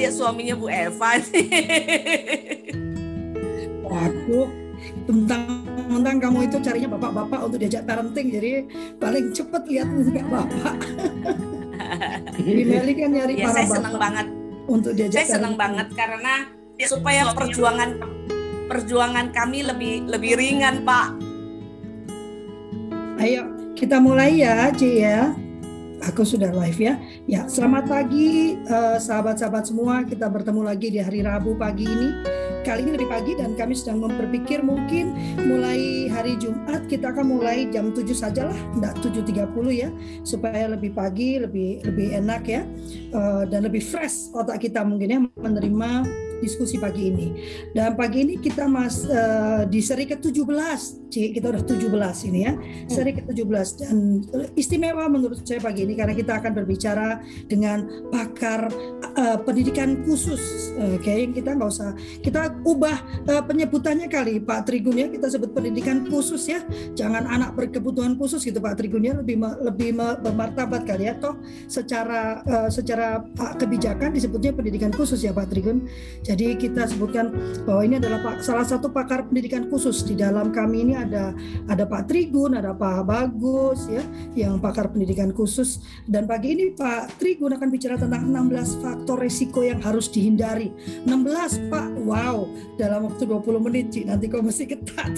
[0.00, 1.20] lihat suaminya Bu Eva.
[3.84, 4.48] Waduh,
[5.04, 5.42] tentang
[5.90, 8.64] tentang kamu itu carinya bapak-bapak untuk diajak parenting, jadi
[8.96, 10.76] paling cepet lihat juga bapak.
[12.40, 14.26] Di Meli kan nyari ya, para saya bapak senang banget.
[14.70, 15.60] untuk diajak Saya senang parenting.
[15.60, 16.34] banget karena
[16.86, 17.90] supaya perjuangan
[18.70, 21.08] perjuangan kami lebih lebih ringan, Pak.
[23.20, 25.34] Ayo kita mulai ya, Ci ya.
[26.08, 26.96] Aku sudah live ya.
[27.28, 30.00] Ya, selamat pagi eh, sahabat-sahabat semua.
[30.08, 32.08] Kita bertemu lagi di hari Rabu pagi ini.
[32.64, 35.16] Kali ini lebih pagi dan kami sedang berpikir mungkin
[35.48, 39.88] mulai hari Jumat kita akan mulai jam 7 saja lah, enggak 7.30 ya,
[40.28, 42.64] supaya lebih pagi, lebih lebih enak ya.
[43.12, 45.90] Eh, dan lebih fresh otak kita mungkin ya menerima
[46.40, 47.28] diskusi pagi ini.
[47.76, 52.52] Dan pagi ini kita mas eh, di seri ke-17, Ci, kita udah 17 ini ya.
[52.86, 54.22] Seri ke-17 dan
[54.54, 58.70] istimewa menurut saya pagi ini karena kita akan berbicara dengan pakar
[59.18, 60.72] eh, pendidikan khusus.
[60.78, 61.90] Eh, kayaknya kita nggak usah
[62.22, 66.62] kita ubah eh, penyebutannya kali Pak Trigun ya, kita sebut pendidikan khusus ya.
[66.94, 72.40] Jangan anak berkebutuhan khusus gitu Pak Trigun ya, lebih lebih bermartabat kali ya toh secara
[72.46, 75.84] eh, secara eh, kebijakan disebutnya pendidikan khusus ya Pak Trigun.
[76.22, 77.32] Jadi kita sebutkan
[77.64, 81.34] bahwa ini adalah salah satu pakar pendidikan khusus di dalam kami ini ada
[81.66, 84.04] ada Pak Trigun, ada Pak Bagus ya
[84.36, 89.64] yang pakar pendidikan khusus dan pagi ini Pak Trigun akan bicara tentang 16 faktor resiko
[89.64, 90.70] yang harus dihindari.
[91.08, 95.12] 16 Pak, wow dalam waktu 20 menit Ci, nanti kau mesti ketat.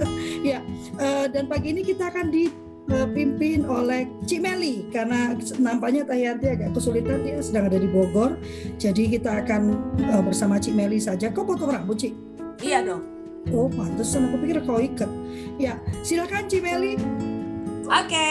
[0.50, 0.62] ya
[0.98, 6.74] eh, dan pagi ini kita akan di dipimpin oleh Cik Meli karena nampaknya Tayanti agak
[6.74, 8.36] kesulitan dia sedang ada di Bogor.
[8.76, 9.62] Jadi kita akan
[10.02, 11.30] eh, bersama Cik Meli saja.
[11.30, 12.14] Kau potong rambut Cik?
[12.62, 13.04] Iya dong.
[13.50, 15.10] oh pantesan aku pikir kau ikat.
[15.58, 16.94] Ya silakan Cik Meli
[17.92, 18.28] Oke,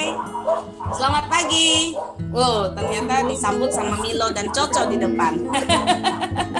[0.97, 1.93] selamat pagi.
[2.33, 5.33] Wow, ternyata disambut sama Milo dan Coco di depan.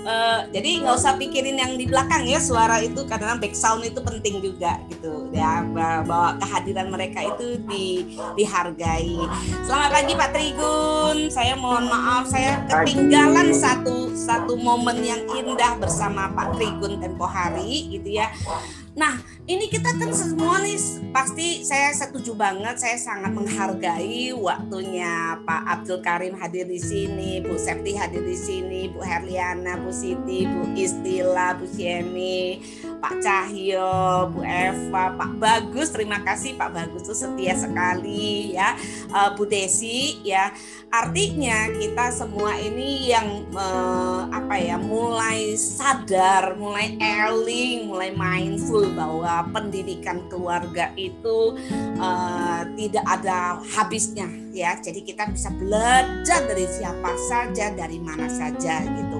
[0.00, 4.00] Eh, jadi nggak usah pikirin yang di belakang ya suara itu karena back sound itu
[4.00, 9.20] penting juga gitu ya bah- bahwa kehadiran mereka itu di, dihargai.
[9.62, 11.28] Selamat pagi Pak Trigun.
[11.28, 17.92] Saya mohon maaf saya ketinggalan satu satu momen yang indah bersama Pak Trigun tempo hari
[17.92, 18.32] gitu ya.
[18.96, 20.78] Nah, ini kita kan semua nih
[21.10, 27.58] pasti saya setuju banget, saya sangat menghargai waktunya Pak Abdul Karim hadir di sini, Bu
[27.58, 32.62] Septi hadir di sini, Bu Herliana, Bu Siti, Bu Istila, Bu Sieni,
[33.02, 38.78] Pak Cahyo, Bu Eva, Pak Bagus, terima kasih Pak Bagus tuh setia sekali ya,
[39.10, 40.54] Eh, Bu Desi ya.
[40.90, 49.46] Artinya kita semua ini yang eh, apa ya, mulai sadar, mulai early, mulai mindful bahwa
[49.54, 51.54] pendidikan keluarga itu
[51.94, 54.74] eh, tidak ada habisnya ya.
[54.82, 59.18] Jadi kita bisa belajar dari siapa saja, dari mana saja gitu.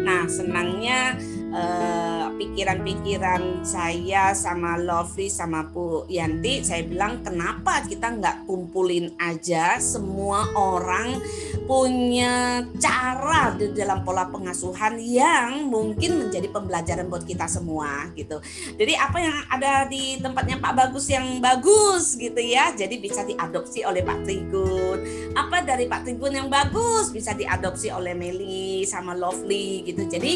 [0.00, 1.20] Nah, senangnya
[1.52, 9.76] eh, pikiran-pikiran saya sama Lovely sama Bu Yanti, saya bilang kenapa kita nggak kumpulin aja
[9.76, 11.20] semua orang
[11.68, 18.40] punya cara di dalam pola pengasuhan yang mungkin menjadi pembelajaran buat kita semua gitu.
[18.74, 23.84] Jadi apa yang ada di tempatnya Pak Bagus yang bagus gitu ya, jadi bisa diadopsi
[23.84, 24.98] oleh Pak Trigun.
[25.36, 30.08] Apa dari Pak Trigun yang bagus bisa diadopsi oleh Meli sama Lovely gitu.
[30.10, 30.32] Jadi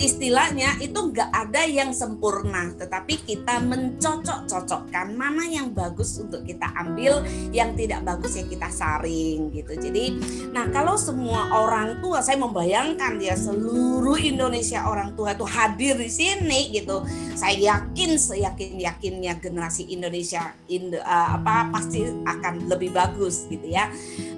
[0.00, 7.22] istilahnya itu nggak ada yang sempurna, tetapi kita mencocok-cocokkan mana yang bagus untuk kita ambil,
[7.54, 9.72] yang tidak bagus ya kita saring gitu.
[9.76, 10.18] Jadi,
[10.50, 16.10] nah kalau semua orang tua, saya membayangkan ya seluruh Indonesia orang tua itu hadir di
[16.10, 17.04] sini gitu.
[17.36, 23.92] Saya yakin, seyakin yakinnya generasi Indonesia Indo, eh, apa pasti akan lebih bagus gitu ya.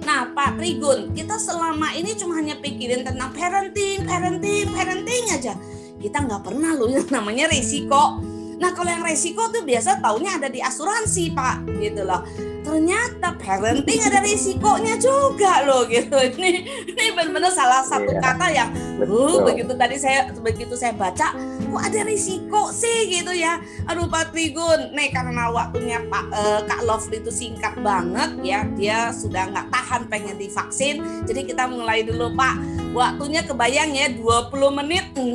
[0.05, 5.54] Nah, Pak Trigun, kita selama ini cuma hanya pikirin tentang parenting, parenting, parenting aja.
[5.99, 8.19] Kita nggak pernah loh yang namanya resiko.
[8.55, 12.23] Nah, kalau yang resiko tuh biasa taunya ada di asuransi, Pak, gitu loh.
[12.65, 16.17] Ternyata parenting ada risikonya juga loh gitu.
[16.35, 16.51] Ini
[16.89, 18.21] ini benar-benar salah satu Iya.
[18.21, 18.69] kata yang
[19.05, 23.61] uh, begitu tadi saya begitu saya baca kok ada risiko sih gitu ya.
[23.85, 29.11] Aduh Pak Trigun, nih karena waktunya Pak eh, Kak Lovely itu singkat banget ya, dia
[29.11, 31.03] sudah nggak tahan pengen divaksin.
[31.23, 32.55] Jadi kita mulai dulu Pak.
[32.95, 35.27] Waktunya kebayang ya 20 menit 16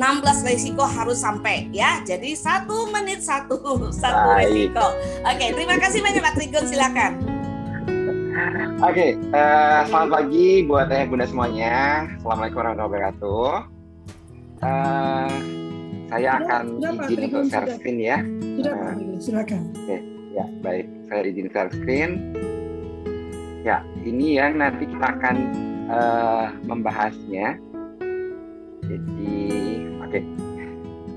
[0.43, 2.01] risiko harus sampai ya.
[2.01, 3.61] Jadi satu menit satu
[4.01, 4.49] satu Baik.
[4.49, 4.85] risiko.
[5.21, 7.20] Oke, terima kasih banyak Pak Trigun silakan.
[8.81, 12.09] Oke, eh, selamat pagi buat ayah bunda semuanya.
[12.17, 13.51] Assalamualaikum warahmatullahi wabarakatuh.
[14.61, 15.33] Eh,
[16.09, 17.77] saya Sudah, akan sudah, Pak izin Trigun, untuk share sudah.
[17.77, 18.17] screen ya.
[18.41, 19.61] sudah Pak Trigun, silakan
[20.31, 20.85] Ya, baik.
[21.05, 22.11] Saya izin share screen.
[23.61, 25.35] Ya, ini yang nanti kita akan
[25.91, 27.47] eh, membahasnya
[28.81, 29.37] Jadi,
[30.01, 30.17] oke.
[30.17, 30.23] Okay.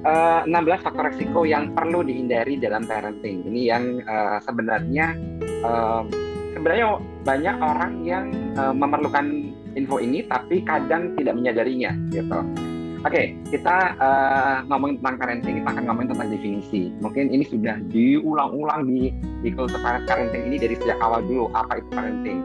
[0.04, 3.40] Uh, 16 faktor resiko yang perlu dihindari dalam parenting.
[3.48, 5.16] Ini yang uh, sebenarnya
[5.64, 6.04] uh,
[6.54, 6.86] sebenarnya
[7.26, 8.24] banyak orang yang
[8.54, 12.40] uh, memerlukan info ini tapi kadang tidak menyadarinya gitu.
[13.04, 16.82] Oke, okay, kita uh, ngomongin tentang parenting, kita akan ngomongin tentang definisi.
[17.04, 19.12] Mungkin ini sudah diulang-ulang di
[19.44, 21.52] di kultur parenting ini dari sejak awal dulu.
[21.52, 22.40] Apa itu parenting?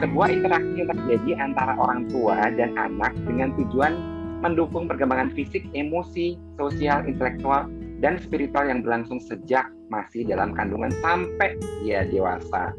[0.00, 3.92] Sebuah interaksi yang terjadi antara orang tua dan anak dengan tujuan
[4.40, 7.68] mendukung perkembangan fisik, emosi, sosial, intelektual,
[8.00, 12.72] dan spiritual yang berlangsung sejak masih dalam kandungan sampai dia dewasa.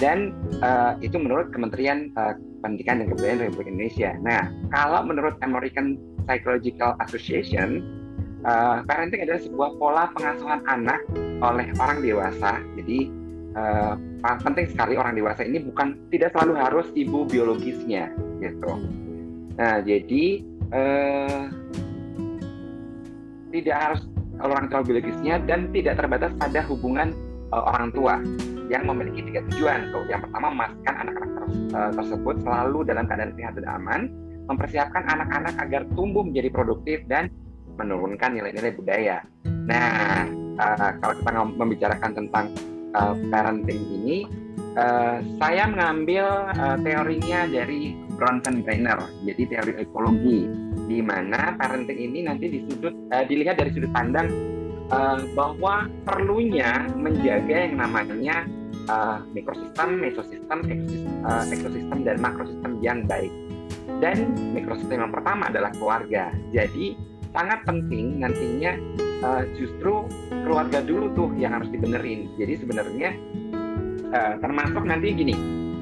[0.00, 0.32] Dan
[0.64, 2.32] uh, itu menurut Kementerian uh,
[2.64, 4.16] Pendidikan dan Kebudayaan Republik Indonesia.
[4.24, 7.84] Nah, kalau menurut American Psychological Association,
[8.48, 11.00] uh, parenting adalah sebuah pola pengasuhan anak
[11.44, 12.60] oleh orang dewasa.
[12.80, 13.12] Jadi
[13.56, 13.94] uh,
[14.40, 18.72] penting sekali orang dewasa ini bukan tidak selalu harus ibu biologisnya, gitu.
[19.60, 20.24] Nah, jadi
[20.72, 21.40] uh,
[23.52, 24.00] tidak harus
[24.40, 27.12] orang tua biologisnya dan tidak terbatas pada hubungan
[27.52, 28.20] uh, orang tua
[28.70, 29.90] yang memiliki tiga tujuan.
[29.90, 31.34] Tuh, yang pertama memastikan anak-anak
[31.74, 34.00] uh, tersebut selalu dalam keadaan sehat dan aman,
[34.46, 37.28] mempersiapkan anak-anak agar tumbuh menjadi produktif dan
[37.76, 39.26] menurunkan nilai-nilai budaya.
[39.66, 42.46] Nah, uh, kalau kita membicarakan tentang
[42.94, 44.16] uh, parenting ini,
[44.78, 50.44] uh, saya mengambil uh, teorinya dari Bronson Brainer, jadi teori ekologi,
[50.86, 54.28] di mana parenting ini nanti disudut, uh, dilihat dari sudut pandang
[54.92, 58.44] uh, bahwa perlunya menjaga yang namanya
[58.90, 63.30] uh, mikrosistem, mesosistem, ekosistem, uh, ekosistem dan makrosistem yang baik.
[64.02, 66.34] Dan mikrosistem yang pertama adalah keluarga.
[66.50, 66.98] Jadi
[67.30, 68.74] sangat penting nantinya
[69.22, 72.26] uh, justru keluarga dulu tuh yang harus dibenerin.
[72.34, 73.10] Jadi sebenarnya
[74.10, 75.34] uh, termasuk nanti gini,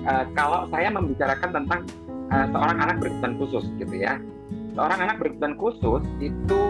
[0.05, 1.81] uh, kalau saya membicarakan tentang
[2.29, 4.21] uh, seorang anak berkebutuhan khusus gitu ya,
[4.77, 6.61] seorang anak berkebutuhan khusus itu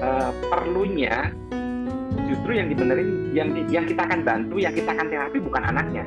[0.00, 1.34] uh, perlunya
[2.32, 6.04] justru yang dibenerin yang di, yang kita akan bantu yang kita akan terapi bukan anaknya.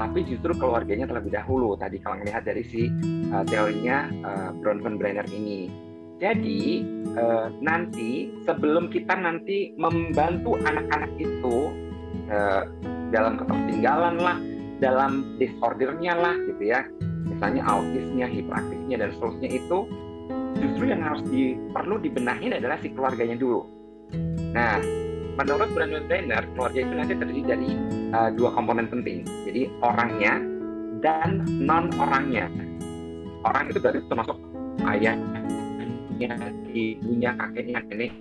[0.00, 1.76] Tapi justru keluarganya terlebih dahulu.
[1.76, 2.88] Tadi kalau melihat dari si
[3.28, 5.68] uh, teorinya uh, Bronson Brenner ini.
[6.16, 6.84] Jadi
[7.20, 11.68] uh, nanti sebelum kita nanti membantu anak-anak itu
[12.32, 12.64] uh,
[13.12, 14.36] dalam ketertinggalan lah
[14.80, 16.80] dalam disordernya lah gitu ya.
[17.28, 19.78] Misalnya autisnya hiperaktifnya dan seterusnya itu
[20.56, 23.68] justru yang harus di, perlu dibenahin adalah si keluarganya dulu.
[24.56, 24.80] Nah
[25.40, 27.70] menurut Brandon Trainer, keluarga itu nanti terdiri dari
[28.12, 29.24] uh, dua komponen penting.
[29.48, 30.36] Jadi orangnya
[31.00, 32.46] dan non orangnya.
[33.40, 34.36] Orang itu berarti termasuk
[34.84, 35.40] ayahnya,
[36.76, 38.12] ibunya, kakeknya, nenek,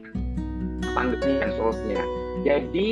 [0.95, 2.01] tangganya dan seterusnya.
[2.47, 2.87] Jadi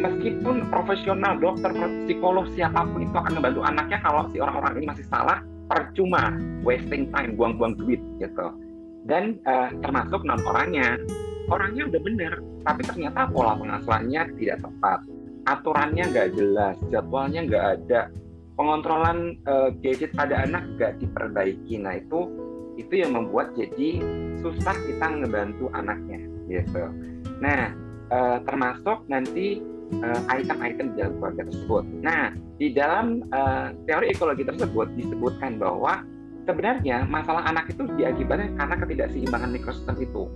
[0.00, 1.76] meskipun profesional, dokter,
[2.08, 6.32] psikolog siapa pun itu akan membantu anaknya kalau si orang-orang ini masih salah, percuma,
[6.64, 8.48] wasting time, buang-buang duit gitu.
[9.04, 10.96] Dan uh, termasuk non orangnya
[11.50, 12.32] orangnya udah bener
[12.66, 15.00] tapi ternyata pola pengasuhannya tidak tepat.
[15.46, 18.00] Aturannya nggak jelas jadwalnya nggak ada
[18.58, 21.78] pengontrolan uh, gadget pada anak nggak diperbaiki.
[21.78, 22.20] Nah itu
[22.76, 24.02] itu yang membuat jadi
[24.42, 26.20] susah kita ngebantu anaknya
[26.50, 26.90] gitu.
[27.38, 27.72] Nah
[28.10, 29.62] uh, termasuk nanti
[30.02, 31.84] uh, item-item di dalam keluarga tersebut.
[32.02, 36.02] Nah di dalam uh, teori ekologi tersebut disebutkan bahwa
[36.46, 40.26] sebenarnya masalah anak itu diakibatkan karena ketidakseimbangan mikrosistem itu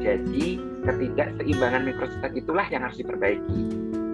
[0.00, 0.46] jadi
[0.82, 3.60] ketidakseimbangan mikrosistem itulah yang harus diperbaiki.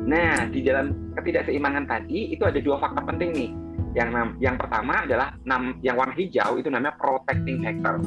[0.08, 3.50] Nah, di dalam ketidakseimbangan tadi itu ada dua faktor penting nih.
[3.96, 4.08] Yang
[4.42, 5.36] yang pertama adalah
[5.84, 8.00] yang warna hijau itu namanya protecting factor.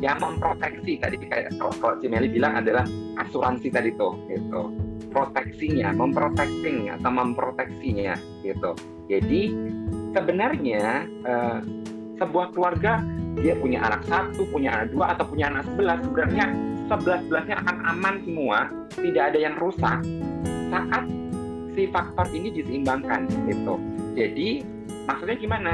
[0.00, 2.84] Yang memproteksi tadi kayak kalau, kalau Cimeli bilang adalah
[3.20, 4.76] asuransi tadi tuh gitu.
[5.08, 8.12] Proteksinya, memprotekting atau memproteksinya
[8.44, 8.76] gitu.
[9.08, 9.42] Jadi
[10.12, 11.58] sebenarnya eh,
[12.16, 13.00] sebuah keluarga
[13.36, 16.46] dia punya anak satu, punya anak dua atau punya anak sebelas sebenarnya
[16.86, 18.58] sebelas-belasnya akan aman semua,
[18.96, 19.98] tidak ada yang rusak
[20.72, 21.04] saat
[21.76, 23.76] si faktor ini diseimbangkan gitu.
[24.16, 24.64] Jadi
[25.04, 25.72] maksudnya gimana?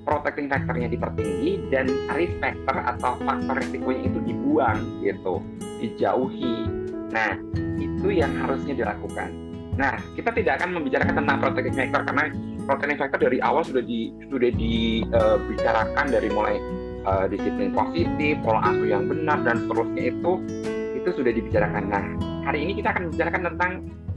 [0.00, 5.44] Protecting factornya dipertinggi dan risk factor atau faktor risikonya itu dibuang gitu,
[5.82, 6.66] dijauhi.
[7.12, 7.36] Nah
[7.76, 9.28] itu yang harusnya dilakukan.
[9.76, 12.26] Nah kita tidak akan membicarakan tentang protecting factor karena
[12.70, 16.56] protecting factor dari awal sudah di sudah dibicarakan uh, dari mulai
[17.02, 20.32] uh, disiplin positif, pola asuh yang benar dan seterusnya itu
[20.94, 21.84] itu sudah dibicarakan.
[21.90, 22.04] Nah,
[22.46, 23.72] hari ini kita akan membicarakan tentang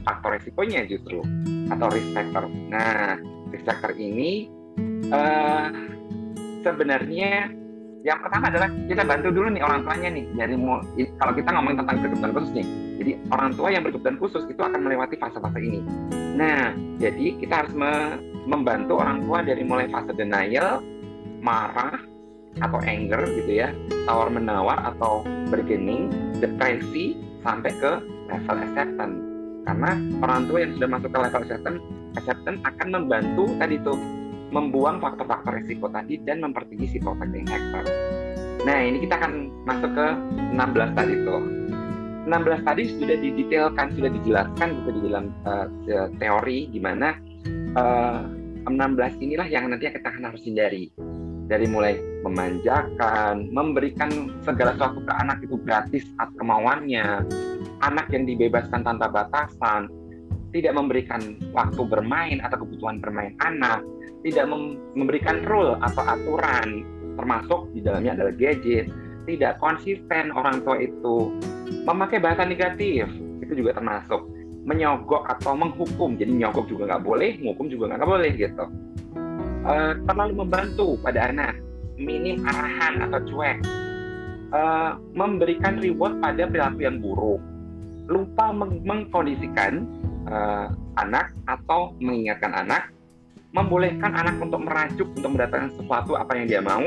[0.06, 1.18] faktor resikonya justru
[1.74, 2.46] atau risk factor.
[2.70, 3.18] Nah,
[3.50, 4.46] risk factor ini
[5.10, 5.74] uh,
[6.62, 7.50] sebenarnya
[8.04, 10.60] yang pertama adalah kita bantu dulu nih orang tuanya nih dari
[11.16, 12.66] kalau kita ngomongin tentang berkebutuhan khusus nih
[13.00, 15.80] jadi orang tua yang berkebutuhan khusus itu akan melewati fase-fase ini
[16.36, 20.80] nah jadi kita harus me membantu orang tua dari mulai fase denial
[21.44, 21.96] marah
[22.62, 23.68] atau anger gitu ya,
[24.06, 26.06] tawar menawar atau bergening,
[26.38, 27.92] depresi sampai ke
[28.30, 29.18] level acceptance.
[29.64, 29.90] Karena
[30.22, 31.80] orang tua yang sudah masuk ke level acceptance,
[32.14, 33.98] acceptance akan membantu tadi tuh
[34.54, 37.84] membuang faktor-faktor risiko tadi dan mempertinggi si protecting factor.
[38.64, 39.32] Nah, ini kita akan
[39.66, 40.06] masuk ke
[40.54, 41.42] 16 tadi tuh.
[42.24, 45.68] 16 tadi sudah didetailkan, sudah dijelaskan gitu di dalam uh,
[46.16, 47.12] teori di mana
[47.74, 48.22] uh,
[48.64, 50.90] 16 inilah yang nanti kita akan harus hindari.
[51.44, 57.20] Dari mulai memanjakan, memberikan segala sesuatu ke anak itu gratis saat kemauannya,
[57.84, 59.92] anak yang dibebaskan tanpa batasan,
[60.56, 63.84] tidak memberikan waktu bermain atau kebutuhan bermain anak,
[64.24, 64.48] tidak
[64.96, 66.88] memberikan rule atau aturan,
[67.20, 68.88] termasuk di dalamnya adalah gadget,
[69.28, 71.28] tidak konsisten orang tua itu
[71.84, 73.04] memakai bahasa negatif,
[73.44, 74.33] itu juga termasuk
[74.64, 76.16] menyogok atau menghukum.
[76.16, 78.64] Jadi nyogok juga nggak boleh, menghukum juga nggak boleh gitu.
[79.64, 81.56] Uh, terlalu membantu pada anak,
[81.96, 83.58] minim arahan atau cuek,
[84.52, 87.40] uh, memberikan reward pada perilaku yang buruk,
[88.12, 89.88] lupa meng mengkondisikan
[90.28, 90.68] uh,
[91.00, 92.92] anak atau mengingatkan anak.
[93.54, 96.82] Membolehkan anak untuk merajuk untuk mendapatkan sesuatu apa yang dia mau,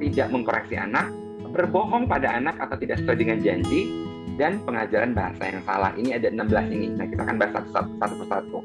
[0.00, 1.12] tidak mengkoreksi anak,
[1.52, 3.92] berbohong pada anak atau tidak sesuai dengan janji,
[4.34, 5.90] dan pengajaran bahasa yang salah.
[5.94, 6.86] Ini ada 16 ini.
[6.94, 8.58] Nah, kita akan bahas satu, satu persatu.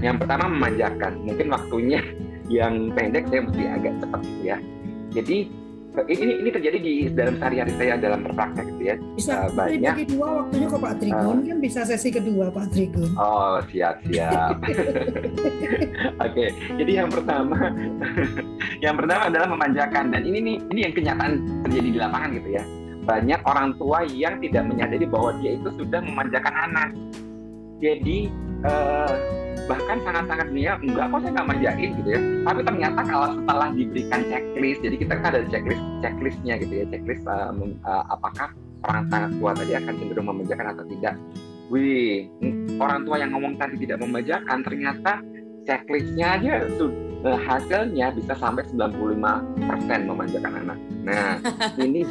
[0.00, 1.12] Yang pertama memanjakan.
[1.26, 2.00] Mungkin waktunya
[2.56, 4.56] yang pendek saya mesti agak cepat ya.
[5.10, 5.60] Jadi
[5.90, 8.96] ini ini terjadi di dalam sehari-hari saya dalam berpraktek gitu ya.
[9.18, 9.94] Bisa uh, banyak.
[9.98, 13.10] Bagi dua waktunya kok Pak Trigun uh, kan bisa sesi kedua Pak Trigun.
[13.18, 14.54] Oh siap siap.
[14.62, 16.48] Oke, okay.
[16.78, 17.58] jadi yang pertama
[18.86, 21.32] yang pertama adalah memanjakan dan ini nih ini yang kenyataan
[21.66, 22.64] terjadi di lapangan gitu ya.
[23.04, 26.88] Banyak orang tua yang tidak menyadari bahwa dia itu sudah memanjakan anak.
[27.80, 28.28] Jadi
[28.64, 29.14] uh,
[29.70, 34.20] bahkan sangat-sangat dia enggak kok saya nggak manjain gitu ya tapi ternyata kalau setelah diberikan
[34.26, 37.54] checklist jadi kita kan ada checklist checklistnya gitu ya checklist uh,
[37.86, 38.50] uh, apakah
[38.88, 39.06] orang
[39.38, 41.14] tua tadi akan cenderung memanjakan atau tidak
[41.70, 42.26] wih
[42.82, 45.12] orang tua yang ngomong tadi tidak memanjakan ternyata
[45.64, 46.52] checklistnya aja
[47.24, 51.36] uh, hasilnya bisa sampai 95% memanjakan anak nah
[51.84, 52.04] ini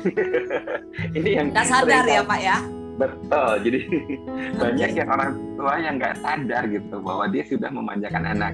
[1.17, 2.59] ini yang nggak sadar ya pak ya
[2.99, 3.79] Betul, jadi
[4.61, 8.53] banyak yang orang tua yang nggak sadar gitu bahwa dia sudah memanjakan anak.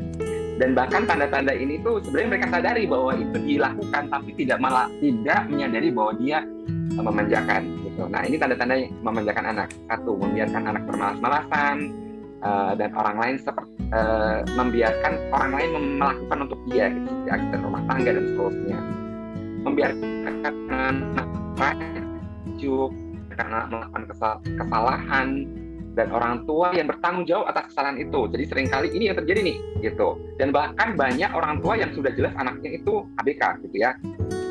[0.56, 5.50] Dan bahkan tanda-tanda ini tuh sebenarnya mereka sadari bahwa itu dilakukan, tapi tidak malah tidak
[5.50, 8.04] menyadari bahwa dia eh, memanjakan gitu.
[8.08, 9.68] Nah ini tanda-tanda memanjakan anak.
[9.90, 11.76] Satu, membiarkan anak bermalas-malasan
[12.46, 17.84] uh, dan orang lain seperti uh, membiarkan orang lain melakukan untuk dia, gitu, asisten rumah
[17.86, 18.80] tangga dan seterusnya.
[19.66, 21.78] Membiarkan anak
[23.36, 24.04] karena melakukan
[24.58, 25.28] kesalahan
[25.96, 28.28] dan orang tua yang bertanggung jawab atas kesalahan itu.
[28.32, 30.20] Jadi sering kali ini yang terjadi nih, gitu.
[30.40, 33.96] Dan bahkan banyak orang tua yang sudah jelas anaknya itu ABK, gitu ya.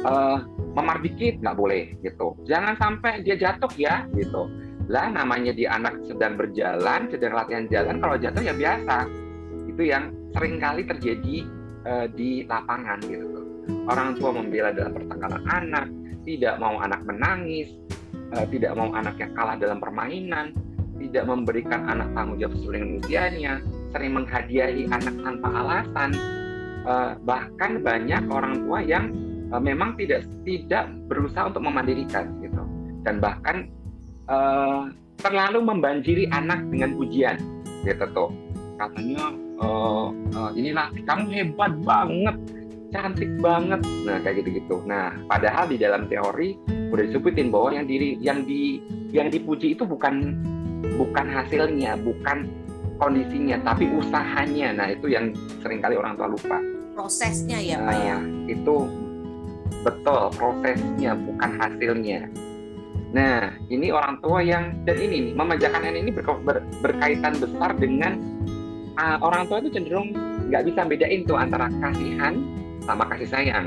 [0.04, 0.44] Uh,
[0.76, 2.36] memar dikit nggak boleh, gitu.
[2.48, 4.48] Jangan sampai dia jatuh ya, gitu.
[4.88, 9.23] Lah namanya dia anak sedang berjalan, sedang latihan jalan, kalau jatuh ya biasa.
[9.74, 11.36] Itu yang sering kali terjadi
[11.82, 13.42] uh, di lapangan, gitu.
[13.90, 15.86] Orang tua membela dalam pertengkaran anak,
[16.22, 17.74] tidak mau anak menangis,
[18.32, 20.54] uh, tidak mau anaknya kalah dalam permainan,
[21.02, 23.52] tidak memberikan anak tanggung jawab sesuai dengan usianya,
[23.92, 26.10] sering menghadiahi anak tanpa alasan,
[26.86, 29.04] uh, bahkan banyak orang tua yang
[29.52, 32.62] uh, memang tidak tidak berusaha untuk memandirikan gitu,
[33.04, 33.68] dan bahkan
[34.30, 34.88] uh,
[35.20, 37.36] terlalu membanjiri anak dengan pujian,
[37.84, 38.30] gitu tuh,
[38.80, 42.36] katanya uh, uh, inilah kamu hebat banget.
[42.94, 43.80] Cantik banget.
[44.06, 44.84] Nah kayak gitu-gitu.
[44.86, 46.54] Nah padahal di dalam teori
[46.94, 48.78] udah disebutin bahwa yang diri yang di
[49.10, 50.38] yang dipuji itu bukan
[50.94, 52.46] bukan hasilnya bukan
[53.02, 54.70] kondisinya tapi usahanya.
[54.78, 56.62] Nah itu yang sering kali orang tua lupa.
[56.94, 58.18] Prosesnya ya nah, pak ya?
[58.46, 58.86] Itu
[59.82, 62.30] betul prosesnya bukan hasilnya.
[63.10, 68.33] Nah ini orang tua yang dan ini nih memanjakan ini ber, ber, berkaitan besar dengan
[68.98, 70.14] uh, orang tua itu cenderung
[70.50, 72.34] nggak bisa bedain tuh antara kasihan
[72.84, 73.66] sama kasih sayang.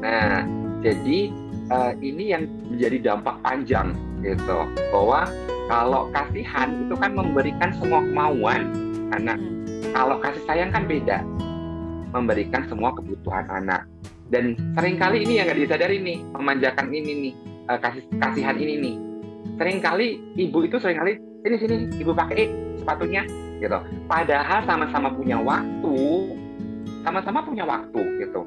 [0.00, 0.46] Nah,
[0.80, 1.28] jadi
[1.68, 3.92] uh, ini yang menjadi dampak panjang
[4.24, 5.28] gitu bahwa
[5.68, 8.62] kalau kasihan itu kan memberikan semua kemauan
[9.12, 9.38] anak.
[9.90, 11.24] Kalau kasih sayang kan beda,
[12.14, 13.86] memberikan semua kebutuhan anak.
[14.30, 17.34] Dan sering kali ini yang nggak disadari nih, memanjakan ini nih,
[17.66, 18.94] uh, kasih kasihan ini nih.
[19.58, 22.48] Seringkali ibu itu sering kali sini sini ibu pakai
[22.80, 23.24] sepatunya
[23.60, 23.78] gitu.
[24.08, 25.96] Padahal sama-sama punya waktu
[27.04, 28.44] sama-sama punya waktu gitu.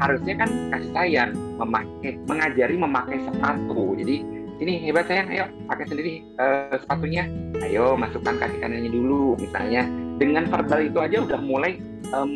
[0.00, 1.30] Harusnya kan kasih sayang
[1.60, 3.92] memakai mengajari memakai sepatu.
[4.00, 4.16] Jadi
[4.60, 7.28] ini hebat sayang ayo pakai sendiri uh, sepatunya.
[7.60, 9.84] Ayo masukkan kaki kanannya dulu misalnya.
[10.20, 11.80] Dengan verbal itu aja udah mulai
[12.12, 12.28] um,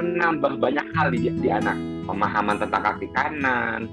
[0.00, 1.76] menambah banyak hal di, di anak.
[2.08, 3.86] Pemahaman tentang kaki kanan,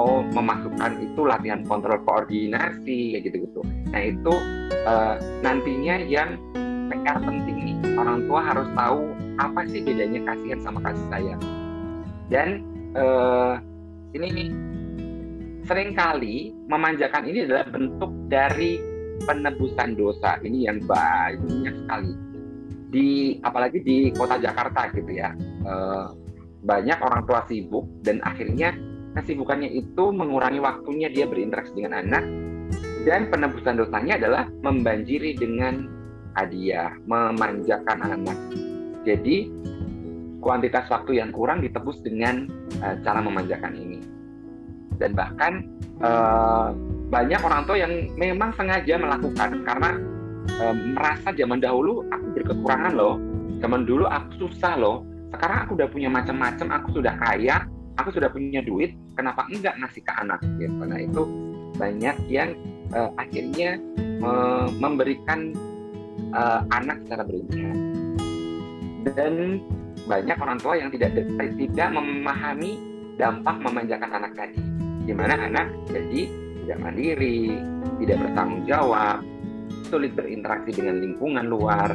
[0.00, 3.60] oh memasukkan itu latihan kontrol koordinasi kayak gitu-gitu.
[3.92, 4.32] Nah itu
[4.88, 6.40] uh, nantinya yang
[6.88, 11.42] PR penting nih orang tua harus tahu apa sih bedanya kasihan sama kasih sayang.
[12.32, 12.48] Dan
[12.96, 13.60] uh,
[14.16, 14.48] ini nih
[15.68, 18.80] sering kali memanjakan ini adalah bentuk dari
[19.28, 22.12] penebusan dosa ini yang banyak sekali
[22.90, 25.30] di apalagi di kota Jakarta gitu ya
[25.62, 26.10] uh,
[26.66, 28.74] banyak orang tua sibuk dan akhirnya
[29.16, 32.24] kesibukannya itu mengurangi waktunya dia berinteraksi dengan anak.
[33.00, 35.88] Dan penebusan dosanya adalah membanjiri dengan
[36.36, 38.38] hadiah memanjakan anak.
[39.08, 39.48] Jadi
[40.44, 42.48] kuantitas waktu yang kurang ditebus dengan
[42.84, 43.98] uh, cara memanjakan ini.
[45.00, 45.64] Dan bahkan
[46.04, 46.76] uh,
[47.08, 49.90] banyak orang tua yang memang sengaja melakukan karena
[50.60, 53.16] uh, merasa zaman dahulu aku berkekurangan loh.
[53.64, 55.08] Zaman dulu aku susah loh.
[55.32, 57.64] Sekarang aku udah punya macam-macam aku sudah kaya
[57.98, 60.40] aku sudah punya duit kenapa enggak ngasih ke anak?
[60.60, 61.22] Gitu nah itu
[61.80, 62.50] banyak yang
[62.92, 63.80] uh, akhirnya
[64.20, 65.54] uh, memberikan
[66.34, 67.76] uh, anak secara berlebihan.
[69.00, 69.64] Dan
[70.04, 72.76] banyak orang tua yang tidak tidak memahami
[73.16, 74.60] dampak memanjakan anak tadi.
[75.08, 76.28] Di mana anak jadi
[76.64, 77.56] tidak mandiri,
[78.04, 79.24] tidak bertanggung jawab,
[79.88, 81.90] sulit berinteraksi dengan lingkungan luar,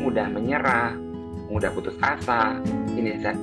[0.00, 0.96] mudah menyerah,
[1.50, 2.56] mudah putus asa,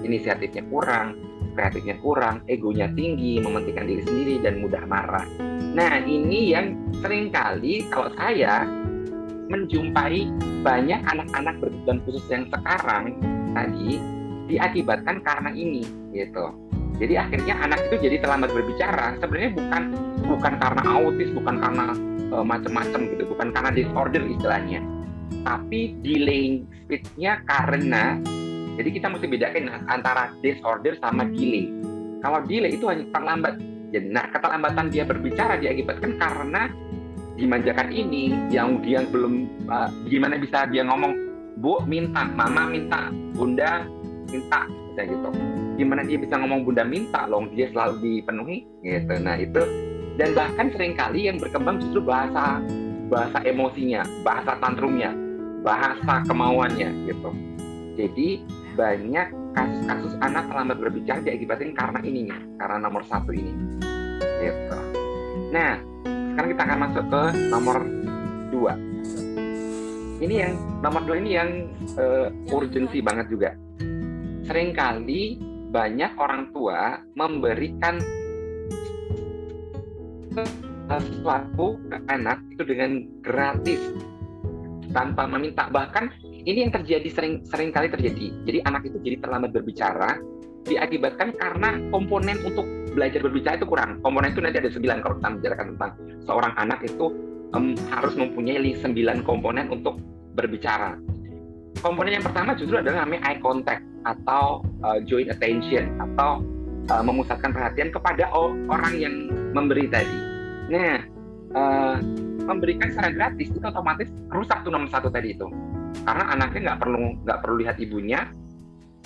[0.02, 1.16] inisiatifnya kurang,
[1.54, 5.26] kreatifnya kurang, egonya tinggi, mementingkan diri sendiri dan mudah marah.
[5.72, 8.68] Nah, ini yang sering kali kalau saya
[9.52, 10.32] menjumpai
[10.64, 13.20] banyak anak-anak berkebutuhan khusus yang sekarang
[13.52, 14.00] tadi
[14.48, 15.84] diakibatkan karena ini
[16.16, 16.56] gitu
[17.02, 19.18] jadi akhirnya anak itu jadi terlambat berbicara.
[19.18, 19.84] Sebenarnya bukan
[20.30, 21.86] bukan karena autis, bukan karena
[22.30, 24.86] uh, macam-macam gitu, bukan karena disorder istilahnya.
[25.42, 28.22] Tapi delaying speech-nya karena
[28.80, 31.68] jadi kita mesti bedain antara disorder sama delay.
[32.22, 33.60] Kalau delay itu hanya terlambat.
[33.92, 36.72] Jadi, nah keterlambatan dia berbicara diakibatkan karena
[37.36, 41.12] dimanjakan ini yang dia belum uh, gimana bisa dia ngomong
[41.60, 43.84] bu minta mama minta bunda
[44.32, 44.64] minta
[44.96, 45.30] kayak gitu
[45.76, 49.64] gimana dia bisa ngomong bunda minta loh dia selalu dipenuhi gitu nah itu
[50.16, 52.62] dan bahkan sering kali yang berkembang justru bahasa
[53.10, 55.12] bahasa emosinya bahasa tantrumnya
[55.66, 57.30] bahasa kemauannya gitu
[58.00, 58.30] jadi
[58.76, 63.52] banyak kasus-kasus anak terlambat berbicara diakibatkan karena ininya karena nomor satu ini.
[64.42, 64.78] Gitu.
[65.52, 65.78] Nah
[66.32, 67.78] sekarang kita akan masuk ke nomor
[68.52, 68.74] dua.
[70.22, 70.54] Ini yang
[70.86, 71.50] nomor dua ini yang
[71.98, 73.58] uh, urgensi banget juga.
[74.46, 75.24] Seringkali
[75.72, 77.98] banyak orang tua memberikan
[80.88, 82.92] sesuatu ke anak itu dengan
[83.24, 83.82] gratis
[84.92, 85.72] tanpa meminta.
[85.72, 88.34] Bahkan ini yang terjadi sering sering kali terjadi.
[88.48, 90.18] Jadi anak itu jadi terlambat berbicara
[90.66, 93.98] diakibatkan karena komponen untuk belajar berbicara itu kurang.
[94.06, 95.92] Komponen itu nanti ada sembilan kalau kita bicarakan tentang
[96.26, 97.06] seorang anak itu
[97.56, 99.98] um, harus mempunyai sembilan komponen untuk
[100.38, 100.98] berbicara.
[101.82, 106.44] Komponen yang pertama justru adalah namanya eye contact atau uh, joint attention atau
[106.92, 109.14] uh, memusatkan perhatian kepada orang yang
[109.56, 110.20] memberi tadi.
[110.72, 111.00] Nah,
[111.56, 111.98] uh,
[112.46, 115.48] memberikan secara gratis itu otomatis rusak tuh nomor satu tadi itu,
[116.08, 118.20] karena anaknya nggak perlu nggak perlu lihat ibunya,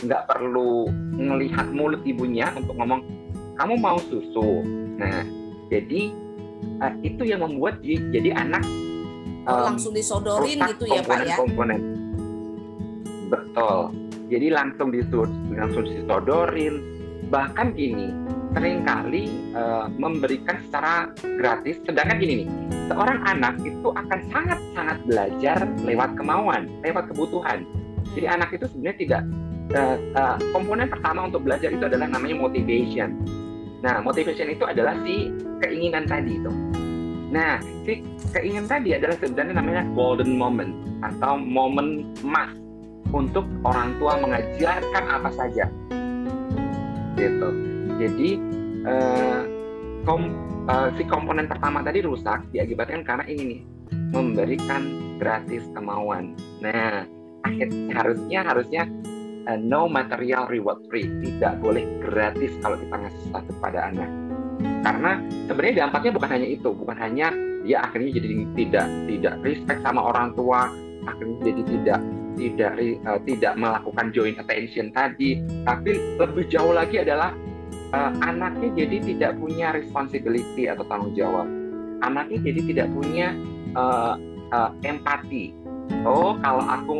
[0.03, 3.01] nggak perlu melihat mulut ibunya untuk ngomong
[3.55, 4.63] kamu mau susu.
[4.95, 5.23] Nah,
[5.71, 6.11] jadi
[6.83, 8.63] uh, itu yang membuat jadi anak
[9.47, 11.35] um, langsung disodorin gitu ya pak ya.
[11.35, 11.81] Komponen.
[13.25, 14.89] Betul jadi langsung
[15.53, 16.75] langsung disodorin
[17.29, 18.13] bahkan gini
[18.55, 21.81] sering kali uh, memberikan secara gratis.
[21.83, 22.47] Sedangkan gini nih
[22.87, 27.65] seorang anak itu akan sangat sangat belajar lewat kemauan lewat kebutuhan.
[28.15, 29.21] Jadi anak itu sebenarnya tidak
[29.75, 33.17] uh, uh, komponen pertama untuk belajar itu adalah namanya motivation.
[33.83, 36.51] Nah motivation itu adalah si keinginan tadi itu.
[37.33, 40.71] Nah si keinginan tadi adalah sebenarnya namanya golden moment
[41.03, 42.53] atau momen emas
[43.11, 45.69] untuk orang tua mengajarkan apa saja
[47.15, 47.49] gitu.
[47.95, 48.29] Jadi
[48.85, 49.41] uh,
[50.03, 50.21] kom,
[50.67, 53.61] uh, si komponen pertama tadi rusak diakibatkan karena ini nih
[54.11, 54.83] memberikan
[55.17, 56.35] gratis kemauan.
[56.59, 57.07] Nah
[57.45, 58.83] akhirnya harusnya harusnya
[59.47, 64.09] uh, no material reward free tidak boleh gratis kalau kita ngasih sesuatu kepada anak.
[64.85, 65.11] Karena
[65.49, 67.27] sebenarnya dampaknya bukan hanya itu bukan hanya
[67.65, 70.69] dia akhirnya jadi tidak tidak respect sama orang tua
[71.09, 71.99] akhirnya jadi tidak
[72.35, 77.33] tidak uh, tidak melakukan joint attention tadi, tapi lebih jauh lagi adalah
[77.95, 81.47] uh, anaknya jadi tidak punya responsibility atau tanggung jawab.
[82.03, 83.33] Anaknya jadi tidak punya
[83.73, 84.19] uh,
[84.51, 85.55] uh, empati.
[86.03, 86.97] Oh, kalau aku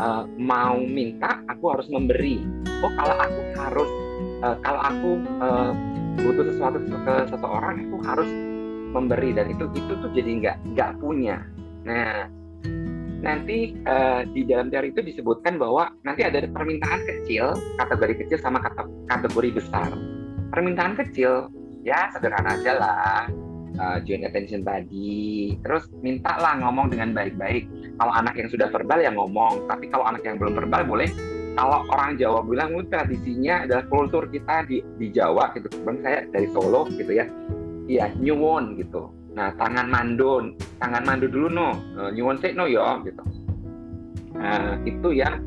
[0.00, 2.40] uh, mau minta, aku harus memberi.
[2.84, 3.90] Oh, kalau aku harus
[4.44, 5.72] uh, kalau aku uh,
[6.16, 8.30] butuh sesuatu ke seseorang aku harus
[8.96, 11.44] memberi dan itu itu tuh jadi nggak nggak punya
[11.84, 12.26] nah
[13.26, 18.62] nanti uh, di dalam teori itu disebutkan bahwa nanti ada permintaan kecil kategori kecil sama
[19.10, 19.90] kategori besar.
[20.54, 21.50] Permintaan kecil
[21.82, 23.26] ya sederhana aja lah.
[23.76, 25.52] Uh, joint attention tadi.
[25.60, 27.68] Terus minta lah ngomong dengan baik-baik.
[28.00, 31.10] Kalau anak yang sudah verbal ya ngomong tapi kalau anak yang belum verbal boleh.
[31.56, 35.68] Kalau orang Jawa bilang tradisinya adalah kultur kita di, di Jawa gitu.
[35.84, 37.26] Bang saya dari Solo gitu ya.
[37.86, 41.68] Iya nyuwun gitu nah tangan mandon tangan mando dulu no.
[41.96, 43.22] Uh, nyuwun sih no yo gitu.
[44.36, 45.40] Nah, itu yang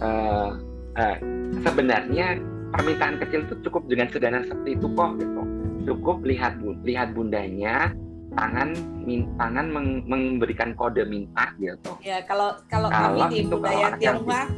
[0.00, 0.56] uh,
[0.96, 1.16] uh,
[1.60, 2.40] sebenarnya
[2.72, 5.42] permintaan kecil itu cukup dengan sederhana seperti itu kok gitu.
[5.84, 7.92] Cukup lihat lihat bundanya
[8.32, 8.72] tangan
[9.04, 11.92] min, tangan meng, memberikan kode minta gitu.
[12.00, 14.48] Ya kalau kalau, kalau kami di budaya Tionghoa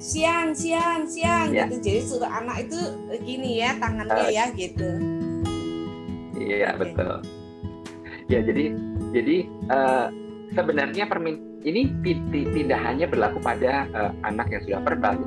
[0.00, 1.68] siang siang siang ya.
[1.68, 1.84] gitu.
[1.84, 2.80] Jadi suruh anak itu
[3.26, 4.88] gini ya tangannya uh, ya gitu.
[6.38, 6.94] Iya okay.
[6.94, 7.37] betul
[8.28, 8.64] ya jadi
[9.12, 9.36] jadi
[9.72, 10.06] uh,
[10.52, 11.90] sebenarnya permin ini
[12.54, 15.18] tidak hanya berlaku pada uh, anak yang sudah verbal.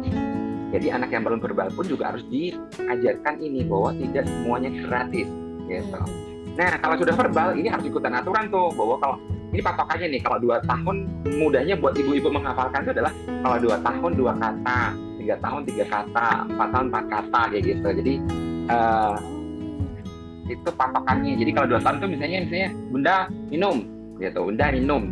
[0.72, 5.28] Jadi anak yang belum verbal pun juga harus diajarkan ini bahwa tidak semuanya gratis
[5.68, 6.00] gitu.
[6.56, 9.16] Nah kalau sudah verbal ini harus ikutan aturan tuh bahwa kalau
[9.52, 14.12] ini patokannya nih kalau dua tahun mudahnya buat ibu-ibu menghafalkan itu adalah kalau dua tahun
[14.16, 14.80] dua kata
[15.20, 17.88] tiga tahun tiga kata empat tahun empat kata kayak gitu.
[17.92, 18.14] Jadi
[18.72, 19.16] uh,
[20.52, 21.40] itu patokannya.
[21.40, 23.16] Jadi kalau dua tahun itu misalnya misalnya bunda
[23.48, 23.78] minum.
[24.20, 25.04] Gitu bunda minum.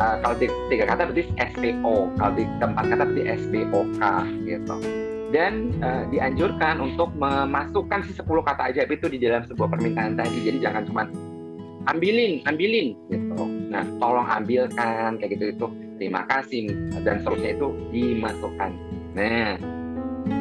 [0.00, 0.34] Uh, kalau
[0.70, 4.02] tiga kata berarti SPO kalau di keempat kata berarti SPOK
[4.46, 4.76] gitu.
[5.32, 10.38] Dan uh, dianjurkan untuk memasukkan si 10 kata ajaib itu di dalam sebuah permintaan tadi.
[10.44, 11.02] Jadi jangan cuma
[11.90, 13.42] ambilin ambilin gitu.
[13.72, 15.66] Nah tolong ambilkan kayak gitu itu
[15.98, 16.70] terima kasih
[17.02, 18.70] dan seterusnya itu dimasukkan.
[19.16, 19.56] Nah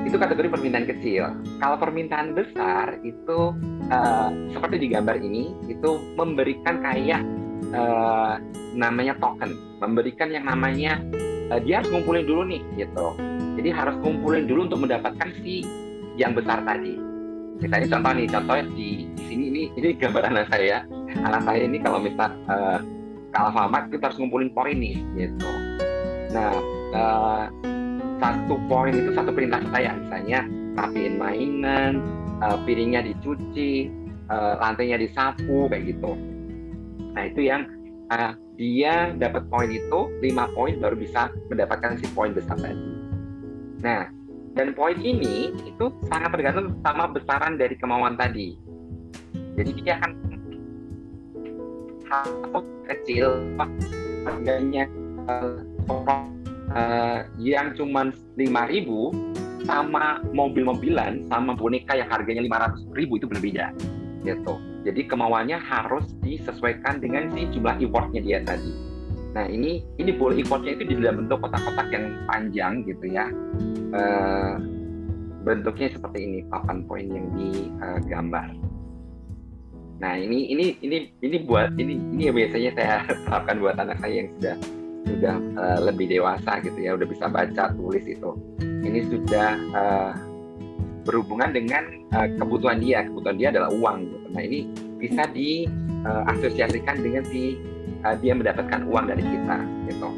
[0.06, 1.24] itu kategori permintaan kecil.
[1.62, 3.56] Kalau permintaan besar itu
[3.89, 7.24] uh, seperti di gambar ini itu memberikan kayak
[7.72, 8.38] uh,
[8.76, 11.00] namanya token, memberikan yang namanya
[11.50, 13.15] uh, dia harus ngumpulin dulu nih gitu.
[13.60, 15.63] Jadi harus ngumpulin dulu untuk mendapatkan si
[16.20, 17.00] yang besar tadi.
[17.62, 20.82] Misalnya contoh nih, contohnya di, di sini ini ini gambar anak saya.
[21.12, 22.80] Anak saya ini kalau misal uh,
[23.32, 25.52] ke Alfamart kita harus ngumpulin poin nih gitu.
[26.36, 26.52] Nah,
[26.96, 27.44] uh,
[28.21, 29.97] satu poin itu satu perintah saya.
[29.97, 30.45] Misalnya
[30.77, 31.99] rapiin mainan
[32.45, 33.89] uh, piringnya dicuci
[34.29, 36.13] uh, lantainya disapu kayak gitu.
[37.17, 37.65] Nah itu yang
[38.13, 42.77] uh, dia dapat poin itu lima poin baru bisa mendapatkan si poin besar tadi.
[43.81, 44.05] Nah
[44.53, 48.53] dan poin ini itu sangat tergantung sama besaran dari kemauan tadi.
[49.57, 50.12] Jadi dia akan
[52.91, 53.55] kecil
[54.27, 54.84] harganya
[56.75, 62.41] uh, yang cuma 5000 sama mobil-mobilan sama boneka yang harganya
[62.73, 63.69] 500 ribu itu berbeda
[64.25, 64.57] gitu.
[64.81, 68.73] Jadi kemauannya harus disesuaikan dengan si jumlah importnya dia tadi.
[69.38, 73.29] Nah ini ini boleh importnya itu di dalam bentuk kotak-kotak yang panjang gitu ya.
[73.93, 74.57] Uh,
[75.41, 78.49] bentuknya seperti ini papan poin yang digambar.
[80.01, 84.29] Nah ini ini ini ini buat ini ini biasanya saya terapkan buat anak saya yang
[84.38, 84.57] sudah
[85.06, 88.32] sudah uh, lebih dewasa gitu ya udah bisa baca tulis itu.
[88.62, 90.12] Ini sudah uh,
[91.06, 91.84] berhubungan dengan
[92.14, 93.06] uh, kebutuhan dia.
[93.06, 94.18] Kebutuhan dia adalah uang gitu.
[94.32, 94.60] nah ini
[95.02, 97.58] bisa diasosiasikan uh, dengan si
[98.06, 99.58] uh, dia mendapatkan uang dari kita
[99.90, 100.10] gitu.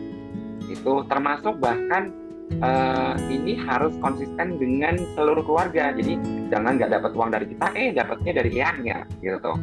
[0.72, 2.12] Itu termasuk bahkan
[2.60, 5.96] uh, ini harus konsisten dengan seluruh keluarga.
[5.96, 6.20] Jadi
[6.52, 9.54] jangan nggak dapat uang dari kita eh dapatnya dari eyangnya gitu.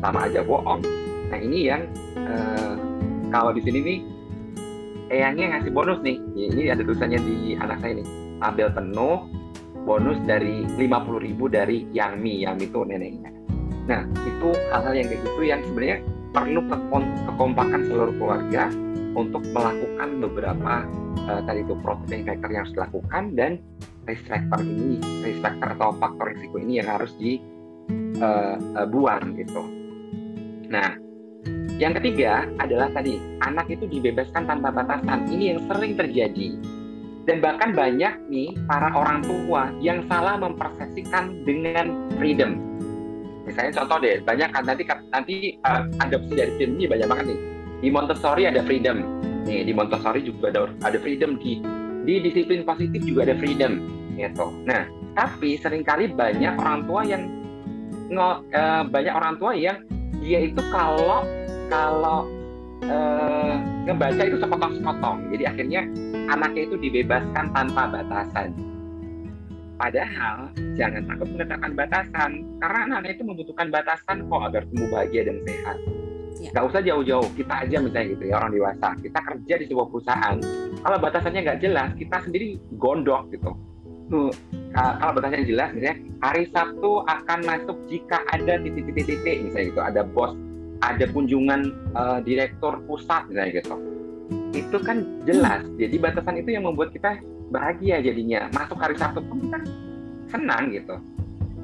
[0.00, 0.80] Sama aja bohong.
[1.28, 1.84] Nah ini yang
[2.16, 2.74] uh,
[3.30, 3.98] kalau di sini nih
[5.10, 6.16] eyangnya ngasih bonus nih.
[6.38, 8.06] Ini ada tulisannya di anak saya nih.
[8.40, 9.28] Ambil penuh
[9.84, 12.46] bonus dari 50 ribu dari Yangmi.
[12.46, 13.30] Yangmi itu neneknya.
[13.90, 15.98] Nah itu hal-hal yang kayak gitu yang sebenarnya
[16.30, 16.62] perlu
[17.26, 18.70] kekompakan seluruh keluarga
[19.18, 20.86] untuk melakukan beberapa
[21.26, 23.58] uh, tadi itu protein factor yang harus dilakukan dan
[24.06, 29.62] risk factor ini risk factor atau faktor risiko ini yang harus dibuang uh, uh, gitu.
[30.70, 31.09] Nah
[31.80, 35.24] yang ketiga adalah tadi anak itu dibebaskan tanpa batasan.
[35.32, 36.60] Ini yang sering terjadi.
[37.24, 42.60] Dan bahkan banyak nih para orang tua yang salah mempersepsikan dengan freedom.
[43.48, 47.40] Misalnya contoh deh, banyak kan nanti nanti uh, adopsi dari film ini banyak banget nih.
[47.80, 48.96] Di Montessori ada freedom.
[49.48, 51.64] Nih di Montessori juga ada ada freedom di
[52.04, 53.80] di disiplin positif juga ada freedom
[54.20, 54.52] gitu.
[54.68, 54.84] Nah,
[55.16, 57.24] tapi sering kali banyak orang tua yang
[58.12, 59.80] uh, banyak orang tua yang
[60.20, 61.24] dia itu kalau
[61.70, 62.26] kalau
[62.84, 63.54] uh,
[63.86, 65.30] ngebaca itu sepotong-sepotong.
[65.30, 65.80] Jadi akhirnya
[66.28, 68.52] anaknya itu dibebaskan tanpa batasan.
[69.80, 72.30] padahal jangan takut menetapkan batasan
[72.60, 75.76] karena anak-anak itu membutuhkan batasan kok agar tumbuh bahagia dan sehat.
[76.36, 76.52] Ya.
[76.52, 80.36] Gak usah jauh-jauh, kita aja misalnya gitu ya orang dewasa, kita kerja di sebuah perusahaan,
[80.84, 83.50] kalau batasannya nggak jelas, kita sendiri gondok gitu.
[84.12, 84.30] Tuh,
[84.72, 90.32] kalau batasannya jelas, misalnya hari Sabtu akan masuk jika ada titik-titik-titik, misalnya gitu, ada bos,
[90.80, 93.76] ada kunjungan uh, direktur pusat, misalnya gitu.
[94.54, 98.48] Itu kan jelas, jadi batasan itu yang membuat kita bahagia jadinya.
[98.54, 99.58] Masuk hari Sabtu pun kita
[100.30, 100.96] senang gitu.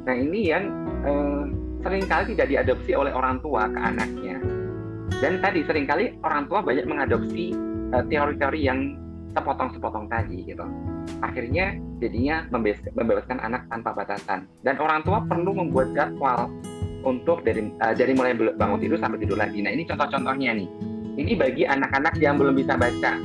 [0.07, 0.65] Nah ini yang
[1.07, 1.45] uh,
[1.83, 4.39] sering kali tidak diadopsi oleh orang tua ke anaknya
[5.23, 7.57] dan tadi sering kali orang tua banyak mengadopsi
[7.95, 8.81] uh, teori-teori yang
[9.33, 10.65] sepotong-sepotong tadi gitu.
[11.25, 14.45] Akhirnya jadinya membebaskan anak tanpa batasan.
[14.61, 16.53] Dan orang tua perlu membuat jadwal
[17.07, 19.62] untuk dari uh, dari mulai bangun tidur sampai tidur lagi.
[19.62, 20.69] Nah ini contoh-contohnya nih.
[21.16, 23.16] Ini bagi anak-anak yang belum bisa baca.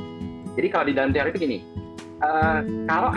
[0.56, 1.58] Jadi kalau di dalam teori itu gini,
[2.24, 3.10] uh, kalau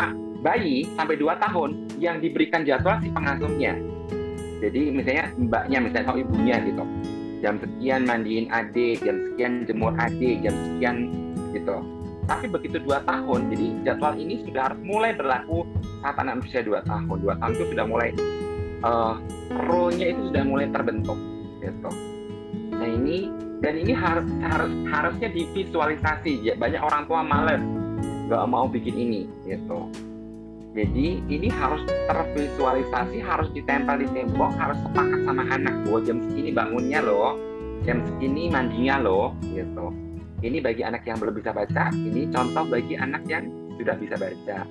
[0.43, 1.69] bayi sampai 2 tahun
[2.01, 3.77] yang diberikan jadwal si pengasuhnya.
[4.59, 6.83] Jadi misalnya mbaknya, misalnya atau ibunya gitu
[7.45, 10.95] jam sekian mandiin adik, jam sekian jemur adik, jam sekian
[11.53, 11.77] gitu.
[12.25, 15.61] Tapi begitu dua tahun, jadi jadwal ini sudah harus mulai berlaku
[16.01, 17.21] saat anak usia dua tahun.
[17.21, 18.09] Dua tahun itu sudah mulai
[18.85, 19.17] uh,
[19.65, 21.17] role-nya itu sudah mulai terbentuk
[21.59, 21.89] gitu.
[22.71, 27.63] Nah ini dan ini harus harus harusnya divisualisasi ya banyak orang tua males
[28.29, 29.89] nggak mau bikin ini gitu
[30.75, 36.51] jadi ini harus tervisualisasi, harus ditempel di tembok, harus sepakat sama anak bahwa jam segini
[36.51, 37.39] bangunnya loh,
[37.87, 39.95] jam segini mandinya loh, gitu.
[40.43, 43.47] Ini bagi anak yang belum bisa baca, ini contoh bagi anak yang
[43.79, 44.67] sudah bisa baca.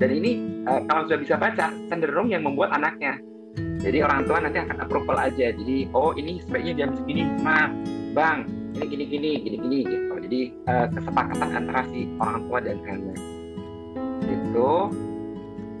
[0.00, 3.20] Dan ini uh, kalau sudah bisa baca, cenderung yang membuat anaknya.
[3.56, 5.50] Jadi orang tua nanti akan approval aja.
[5.52, 7.68] Jadi oh ini sebaiknya jam segini, ma,
[8.14, 8.46] bang,
[8.78, 10.14] ini gini gini gini gini gitu.
[10.22, 13.18] Jadi uh, kesepakatan antara si orang tua dan anak.
[14.22, 14.70] Itu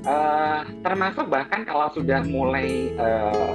[0.04, 3.54] uh, termasuk bahkan kalau sudah mulai uh,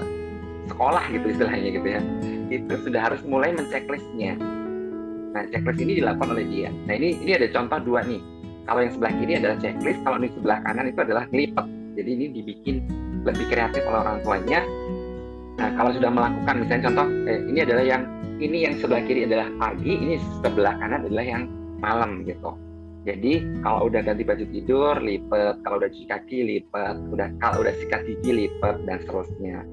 [0.72, 2.02] sekolah gitu istilahnya gitu ya.
[2.48, 4.40] Itu sudah harus mulai menceklisnya
[5.38, 6.70] nah checklist ini dilakukan oleh dia.
[6.90, 8.18] Nah ini ini ada contoh dua nih.
[8.66, 11.66] Kalau yang sebelah kiri adalah checklist kalau di sebelah kanan itu adalah ngelipet.
[11.98, 12.76] Jadi ini dibikin
[13.28, 14.60] lebih kreatif oleh orang tuanya
[15.58, 18.04] nah kalau sudah melakukan misalnya contoh eh, ini adalah yang
[18.38, 21.44] ini yang sebelah kiri adalah pagi ini sebelah kanan adalah yang
[21.82, 22.54] malam gitu
[23.08, 27.72] jadi kalau udah ganti baju tidur lipet, kalau udah cuci kaki lipet, udah kalau udah
[27.80, 29.64] sikat gigi lipet dan seterusnya.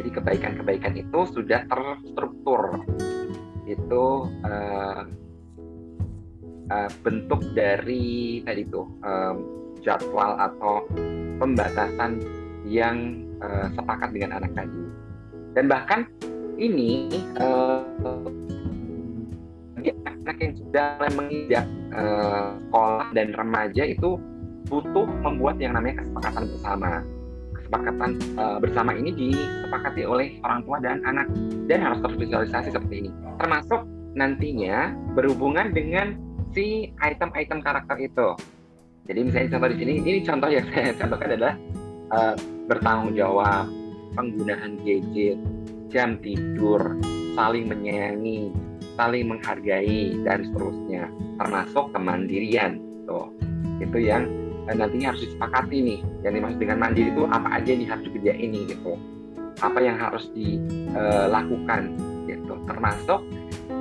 [0.00, 2.80] Jadi kebaikan-kebaikan itu sudah terstruktur.
[3.68, 5.04] Itu uh,
[6.72, 9.36] uh, bentuk dari tadi itu um,
[9.84, 10.88] jadwal atau
[11.44, 12.24] pembatasan
[12.68, 14.82] yang uh, sepakat dengan anak tadi.
[15.56, 16.04] Dan bahkan
[16.60, 17.08] ini
[17.40, 17.82] uh,
[20.28, 21.64] anak yang sudah menginjak
[21.96, 24.20] uh, sekolah dan remaja itu
[24.68, 26.90] butuh membuat yang namanya kesepakatan bersama.
[27.56, 31.26] Kesepakatan uh, bersama ini disepakati oleh orang tua dan anak
[31.64, 33.10] dan harus tervisualisasi seperti ini.
[33.40, 33.80] Termasuk
[34.12, 36.20] nantinya berhubungan dengan
[36.52, 38.36] si item-item karakter itu.
[39.08, 41.54] Jadi misalnya contoh di sini, ini contoh yang saya contohkan adalah
[42.12, 42.34] uh,
[42.68, 43.68] bertanggung jawab,
[44.16, 45.38] penggunaan gadget,
[45.88, 46.80] jam tidur,
[47.38, 48.52] saling menyayangi,
[48.98, 51.08] saling menghargai dan seterusnya.
[51.38, 53.30] Termasuk kemandirian tuh.
[53.78, 54.26] Itu yang
[54.66, 56.00] eh, nantinya harus disepakati nih.
[56.26, 58.92] Yang dimaksud dengan mandiri itu apa aja yang harus dikerjain ini gitu.
[59.62, 61.94] Apa yang harus dilakukan
[62.28, 62.54] eh, gitu.
[62.66, 63.20] Termasuk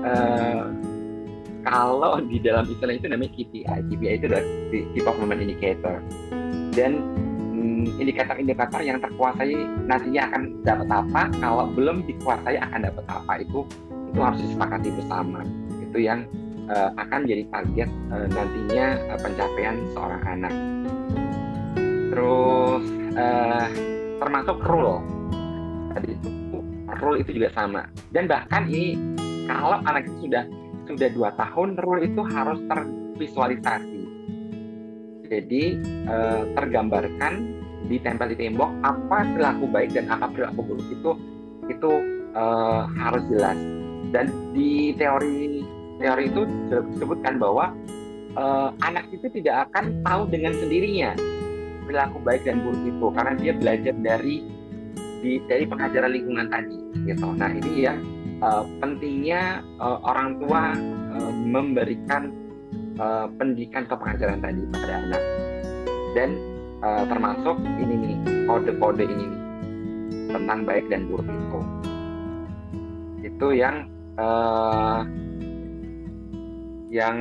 [0.05, 0.69] uh,
[1.67, 5.97] kalau di dalam istilah itu namanya KPI KPI itu adalah Key Performance Indicator.
[6.71, 6.93] Dan
[7.97, 9.53] indikator-indikator yang terkuasai
[9.85, 13.33] nantinya akan dapat apa kalau belum dikuasai akan dapat apa.
[13.41, 13.65] Itu
[14.13, 15.41] itu harus disepakati bersama.
[15.83, 16.25] Itu yang
[16.71, 20.53] uh, akan jadi target uh, nantinya uh, pencapaian seorang anak.
[22.13, 22.83] Terus
[23.17, 23.67] uh,
[24.21, 25.01] termasuk rule.
[25.93, 26.11] Tadi
[26.97, 27.85] rule itu juga sama.
[28.13, 28.97] Dan bahkan ini
[29.47, 30.43] kalau anak itu sudah
[30.87, 33.96] sudah dua tahun rule itu harus tervisualisasi
[35.27, 35.63] jadi
[36.07, 41.11] uh, tergambarkan ditempel di tembok apa perilaku baik dan apa perilaku buruk itu
[41.67, 41.91] itu
[42.35, 43.55] uh, harus jelas
[44.11, 45.63] dan di teori
[45.99, 47.71] teori itu disebutkan bahwa
[48.35, 51.15] uh, anak itu tidak akan tahu dengan sendirinya
[51.87, 54.35] perilaku baik dan buruk itu karena dia belajar dari
[55.23, 57.27] di, dari pengajaran lingkungan tadi gitu.
[57.33, 57.95] Nah ini ya
[58.43, 60.75] uh, pentingnya uh, orang tua
[61.15, 62.29] uh, memberikan
[62.97, 65.23] uh, pendidikan pengajaran tadi pada anak
[66.13, 66.29] dan
[66.81, 68.15] uh, termasuk ini nih
[68.49, 69.41] kode-kode ini nih
[70.33, 71.59] tentang baik dan buruk itu.
[73.23, 73.87] Itu yang
[74.19, 75.01] uh,
[76.91, 77.17] yang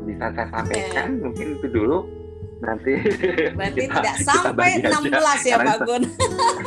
[0.00, 2.19] bisa saya sampaikan mungkin itu dulu
[2.60, 2.92] nanti
[3.56, 6.02] berarti kita, tidak sampai kita 16 ya Pak Gun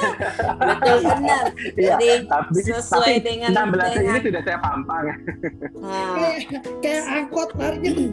[0.69, 1.43] betul benar
[1.77, 5.03] iya, jadi tapi, sesuai tapi dengan 16 dengan, ini sudah saya pampang
[5.77, 6.13] nah.
[6.17, 6.39] kayak,
[6.81, 8.07] kayak angkot larinya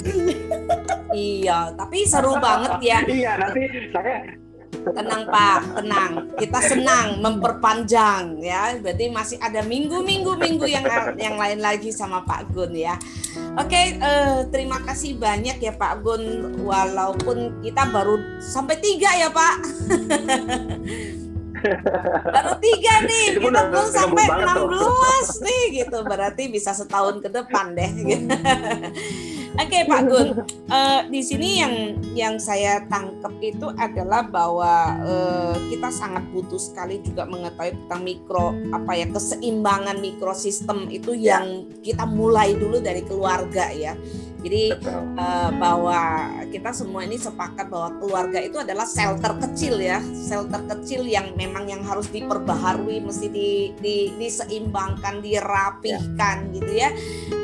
[1.17, 4.41] iya tapi seru banget ya iya nanti saya
[4.81, 6.13] Tenang Pak, tenang.
[6.41, 8.73] Kita senang memperpanjang ya.
[8.81, 10.85] Berarti masih ada minggu-minggu-minggu yang
[11.21, 12.97] yang lain lagi sama Pak Gun ya.
[13.59, 16.55] Oke, uh, terima kasih banyak ya Pak Gun.
[16.63, 19.55] Walaupun kita baru sampai tiga ya Pak.
[22.35, 27.91] baru tiga nih kita belum sampai 16 nih gitu berarti bisa setahun ke depan deh
[28.01, 28.33] gitu.
[29.59, 30.29] Oke okay, Pak Gun,
[30.71, 31.75] uh, di sini yang
[32.15, 38.55] yang saya tangkap itu adalah bahwa uh, kita sangat butuh sekali juga mengetahui tentang mikro
[38.71, 41.43] apa ya keseimbangan mikrosistem itu ya.
[41.43, 43.99] yang kita mulai dulu dari keluarga ya.
[44.41, 44.73] Jadi
[45.21, 46.01] uh, bahwa
[46.49, 51.69] kita semua ini sepakat bahwa keluarga itu adalah sel terkecil ya, sel terkecil yang memang
[51.69, 56.53] yang harus diperbaharui, mesti di, di, diseimbangkan, dirapihkan ya.
[56.57, 56.89] gitu ya.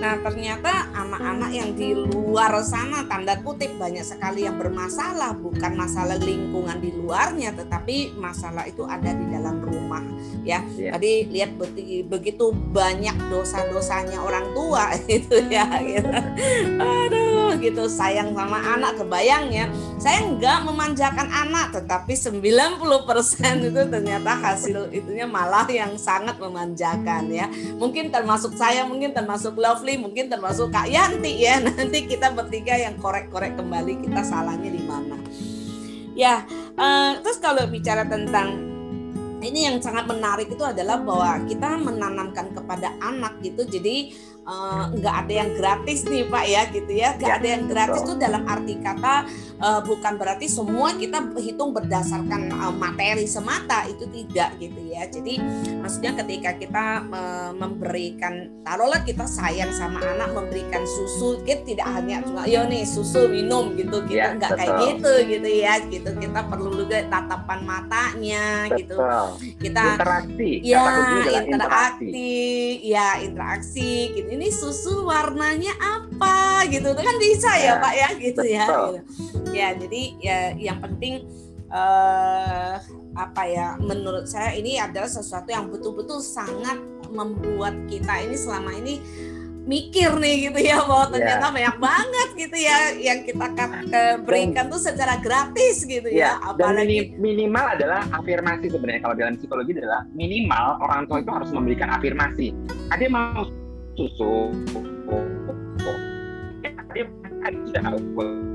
[0.00, 6.16] Nah ternyata anak-anak yang di luar sana tanda kutip banyak sekali yang bermasalah, bukan masalah
[6.16, 10.02] lingkungan di luarnya, tetapi masalah itu ada di dalam rumah
[10.46, 10.64] ya.
[10.80, 10.96] ya.
[10.96, 11.60] Tadi lihat
[12.08, 15.68] begitu banyak dosa-dosanya orang tua itu ya.
[15.84, 16.08] Gitu
[16.86, 17.90] aduh gitu.
[17.90, 19.66] Sayang sama anak kebayang ya.
[19.98, 27.50] Saya nggak memanjakan anak tetapi 90% itu ternyata hasil itunya malah yang sangat memanjakan ya.
[27.76, 31.58] Mungkin termasuk saya mungkin termasuk Lovely mungkin termasuk Kak Yanti ya.
[31.66, 35.18] Nanti kita bertiga yang korek-korek kembali kita salahnya di mana.
[36.16, 36.48] Ya
[36.80, 38.76] uh, terus kalau bicara tentang
[39.44, 43.68] ini yang sangat menarik itu adalah bahwa kita menanamkan kepada anak gitu.
[43.68, 44.16] Jadi
[44.94, 47.08] nggak uh, ada yang gratis nih Pak ya gitu ya.
[47.18, 49.14] Nggak ya, ada yang gratis itu dalam arti kata
[49.58, 55.02] uh, bukan berarti semua kita hitung berdasarkan uh, materi semata itu tidak gitu ya.
[55.10, 55.42] Jadi
[55.82, 62.22] maksudnya ketika kita uh, memberikan taruhlah kita sayang sama anak memberikan susu kita tidak hanya
[62.22, 66.10] cuma yo nih susu minum gitu kita ya, nggak kayak gitu gitu ya gitu.
[66.14, 68.94] Kita perlu juga tatapan matanya gitu.
[68.94, 69.26] betul.
[69.42, 70.50] gitu kita interaksi.
[70.62, 72.30] Ya interaksi, interaksi.
[72.86, 78.42] Ya interaksi gitu ini susu warnanya apa gitu kan bisa ya, ya Pak ya gitu
[78.44, 78.82] ya gitu.
[79.56, 81.24] ya jadi ya yang penting
[81.72, 82.76] uh,
[83.16, 86.76] apa ya menurut saya ini adalah sesuatu yang betul-betul sangat
[87.08, 89.00] membuat kita ini selama ini
[89.66, 91.12] mikir nih gitu ya bahwa iya.
[91.18, 91.54] ternyata yeah.
[91.58, 93.46] banyak banget gitu ya yang kita
[94.22, 96.38] berikan tuh secara gratis gitu yeah.
[96.38, 101.30] ya apalagi dan minimal adalah afirmasi sebenarnya kalau dalam psikologi adalah minimal orang tua itu
[101.34, 102.54] harus memberikan afirmasi
[102.94, 103.65] ada mau
[103.96, 104.52] susu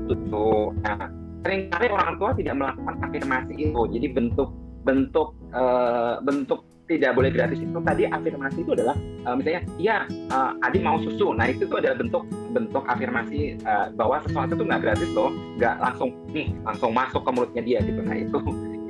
[0.08, 0.46] susu
[0.86, 1.10] nah
[1.42, 4.50] sering kali orang tua tidak melakukan afirmasi itu jadi bentuk
[4.86, 9.96] bentuk uh, bentuk tidak boleh gratis itu tadi afirmasi itu adalah uh, misalnya iya
[10.30, 14.64] uh, Adi mau susu nah itu tuh adalah bentuk bentuk afirmasi uh, bahwa sesuatu itu
[14.66, 18.38] nggak gratis loh nggak langsung nih langsung masuk ke mulutnya dia gitu nah itu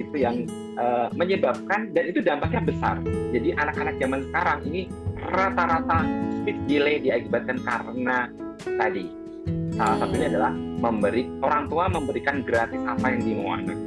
[0.01, 0.45] itu yang
[0.77, 2.97] uh, menyebabkan dan itu dampaknya besar
[3.33, 4.81] jadi anak-anak zaman sekarang ini
[5.33, 5.99] rata-rata
[6.43, 8.29] speed delay diakibatkan karena
[8.65, 9.05] tadi
[9.75, 13.79] salah satunya adalah memberi orang tua memberikan gratis apa yang dimau anak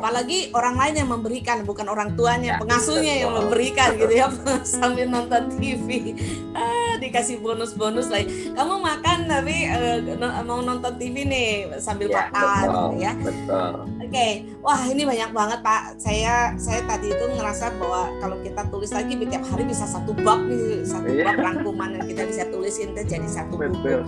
[0.00, 4.32] apalagi orang lain yang memberikan bukan orang tuanya ya, pengasuhnya yang memberikan gitu ya
[4.64, 6.16] sambil nonton TV
[6.56, 12.64] ah, dikasih bonus-bonus lagi kamu makan tapi uh, mau nonton TV nih sambil ya, makan
[12.64, 13.12] betul, gitu ya.
[13.20, 13.70] betul.
[14.00, 14.32] Oke okay.
[14.64, 15.82] wah ini banyak banget pak.
[16.00, 20.40] Saya saya tadi itu ngerasa bahwa kalau kita tulis lagi tiap hari bisa satu bab
[20.48, 21.24] nih satu iya.
[21.30, 24.02] bab rangkuman yang kita bisa tulisin itu jadi satu buku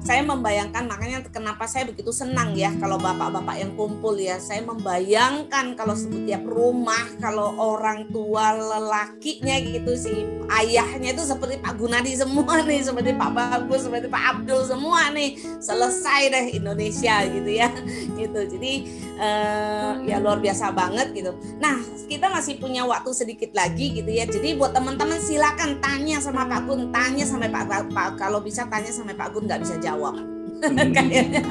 [0.00, 4.40] saya membayangkan makanya kenapa saya begitu senang ya kalau bapak-bapak yang kumpul ya.
[4.40, 11.76] Saya membayangkan kalau setiap rumah kalau orang tua lelakinya gitu si ayahnya itu seperti Pak
[11.76, 15.36] Gunadi semua nih seperti Pak Bagus seperti Pak Abdul semua nih.
[15.60, 17.68] Selesai deh Indonesia gitu ya.
[18.16, 18.40] Gitu.
[18.56, 18.72] Jadi
[19.20, 21.36] uh, ya luar biasa banget gitu.
[21.60, 21.76] Nah
[22.08, 24.24] kita masih punya waktu sedikit lagi gitu ya.
[24.24, 28.88] Jadi buat teman-teman silakan tanya sama Pak Gun tanya sampai Pak, Pak kalau bisa tanya
[28.88, 30.14] sampai Pak Gun nggak bisa jawab jawab.
[30.60, 30.92] Hmm.
[30.96, 31.42] kayaknya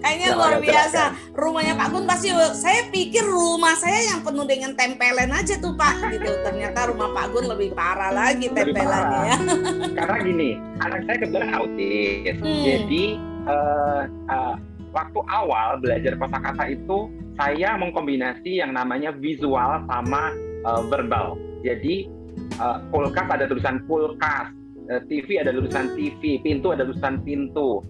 [0.00, 1.02] kayaknya luar biasa.
[1.36, 6.12] Rumahnya Pak Gun pasti saya pikir rumah saya yang penuh dengan tempelan aja tuh Pak
[6.16, 6.30] gitu.
[6.42, 9.36] Ternyata rumah Pak Gun lebih parah lagi tempelannya ya.
[9.98, 10.50] Karena gini,
[10.80, 12.36] anak saya kebetulan autis.
[12.40, 12.62] Hmm.
[12.64, 13.04] Jadi
[13.46, 14.02] uh,
[14.32, 14.54] uh,
[14.92, 16.98] waktu awal belajar kosakata itu
[17.40, 20.32] saya mengkombinasi yang namanya visual sama
[20.68, 21.40] uh, verbal.
[21.64, 22.08] Jadi
[22.60, 24.52] uh, kulkas ada tulisan kulkas,
[24.92, 27.80] Eh, TV ada tulisan TV, pintu ada tulisan pintu,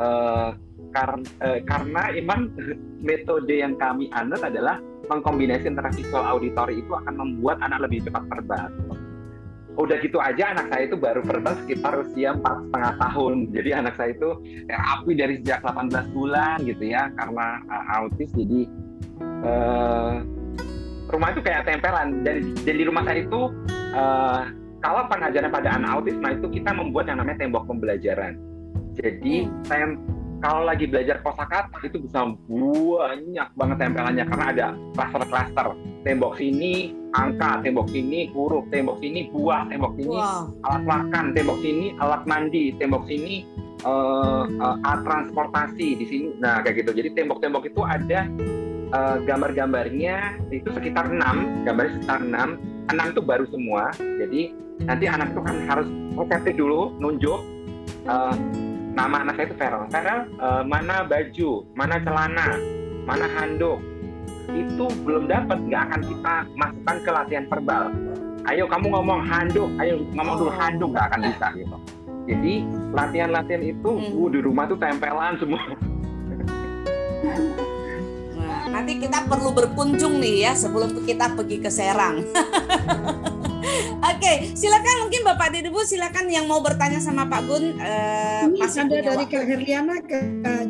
[0.00, 0.56] uh,
[0.96, 2.48] kar uh, karena emang
[3.04, 4.80] metode yang kami anut adalah
[5.12, 8.72] mengkombinasi antara visual auditory itu akan membuat anak lebih cepat verbal.
[9.76, 13.34] Udah gitu aja anak saya itu baru verbal sekitar usia empat setengah tahun.
[13.52, 14.30] Jadi anak saya itu
[14.64, 18.60] terapi dari sejak 18 bulan gitu ya karena uh, autis jadi
[19.44, 20.24] uh,
[21.12, 23.40] rumah itu kayak tempelan dan, dan rumah saya itu
[23.92, 24.48] uh,
[24.80, 28.36] kalau pengajaran pada anak nah itu kita membuat yang namanya tembok pembelajaran.
[28.96, 29.64] Jadi hmm.
[29.68, 30.00] tem
[30.44, 35.66] kalau lagi belajar kosakata itu bisa banyak banget tempelannya karena ada cluster-cluster
[36.06, 37.62] Tembok sini angka, hmm.
[37.66, 40.46] tembok sini huruf, tembok sini buah, tembok sini wow.
[40.70, 43.42] alat makan, tembok sini alat mandi, tembok sini
[43.82, 46.28] uh, uh, transportasi di sini.
[46.38, 46.94] Nah, kayak gitu.
[46.94, 48.30] Jadi tembok-tembok itu ada
[48.94, 55.32] uh, gambar-gambarnya itu sekitar 6, gambar sekitar 6 anak itu baru semua jadi nanti anak
[55.32, 57.40] itu kan harus OTP dulu nunjuk
[58.08, 58.34] uh,
[58.96, 59.84] nama anak itu Feral.
[59.92, 62.56] Feral uh, mana baju mana celana
[63.04, 63.78] mana handuk
[64.56, 67.84] itu belum dapat nggak akan kita masukkan ke latihan verbal.
[68.46, 70.56] Ayo kamu ngomong handuk ayo ngomong dulu oh.
[70.56, 71.76] handuk nggak akan bisa gitu.
[72.26, 74.18] Jadi latihan-latihan itu hmm.
[74.18, 75.62] uh, di rumah tuh tempelan semua.
[78.76, 82.20] Nanti kita perlu berkunjung nih ya sebelum kita pergi ke Serang.
[84.12, 87.80] Oke, silakan mungkin Bapak Dedebu silakan yang mau bertanya sama Pak Gun.
[87.80, 90.18] Uh, Ini masih ada dari Kak Herliana ke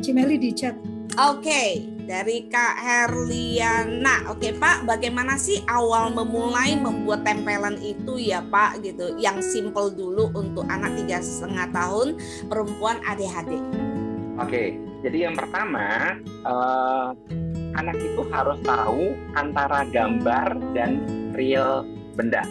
[0.07, 0.79] Cimeli di chat.
[1.19, 1.71] Oke, okay,
[2.07, 4.31] dari Kak Herliana.
[4.31, 9.19] Oke okay, Pak, bagaimana sih awal memulai membuat tempelan itu ya Pak gitu?
[9.19, 13.59] Yang simple dulu untuk anak tiga setengah tahun perempuan ADHD.
[14.39, 14.67] Oke, okay,
[15.03, 17.11] jadi yang pertama uh,
[17.77, 21.05] anak itu harus tahu antara gambar dan
[21.37, 21.85] real
[22.17, 22.43] benda.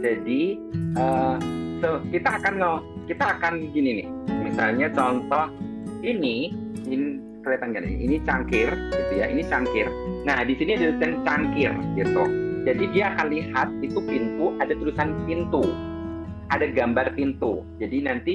[0.00, 0.56] Jadi
[0.96, 1.36] uh,
[1.84, 2.54] so, kita akan
[3.06, 4.08] kita akan gini nih.
[4.48, 5.52] Misalnya contoh
[6.00, 6.52] ini
[6.88, 9.86] ini kelihatan kan ini cangkir gitu ya ini cangkir.
[10.24, 12.24] Nah di sini ada tulisan cangkir gitu.
[12.68, 15.62] Jadi dia akan lihat itu pintu ada tulisan pintu.
[16.48, 17.60] Ada gambar pintu.
[17.76, 18.34] Jadi nanti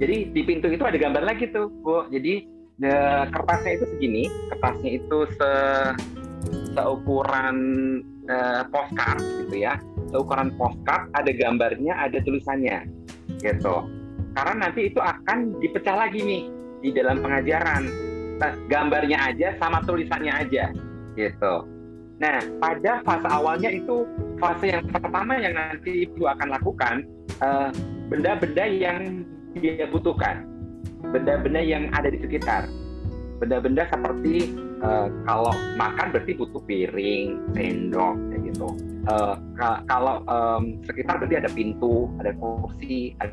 [0.00, 2.08] jadi di pintu itu ada gambar lagi tuh bu.
[2.08, 4.24] Jadi the, kertasnya itu segini.
[4.52, 5.52] Kertasnya itu se
[6.74, 7.56] seukuran
[8.26, 9.78] uh, postcard gitu ya.
[10.10, 12.88] Ukuran postcard ada gambarnya ada tulisannya
[13.38, 13.86] gitu.
[14.34, 16.42] Karena nanti itu akan dipecah lagi nih
[16.80, 17.86] di dalam pengajaran.
[18.40, 20.72] Nah, gambarnya aja sama tulisannya aja
[21.14, 21.54] gitu.
[22.20, 24.04] Nah pada fase awalnya itu
[24.36, 26.94] fase yang pertama yang nanti ibu akan lakukan
[27.40, 27.68] eh,
[28.12, 29.00] benda-benda uh, yang
[29.56, 30.44] dia butuhkan
[31.10, 32.70] benda-benda yang ada di sekitar
[33.40, 34.52] benda-benda seperti
[34.84, 38.68] uh, kalau makan berarti butuh piring sendok kayak gitu
[39.08, 39.34] uh,
[39.88, 43.32] kalau um, sekitar berarti ada pintu, ada kursi, ada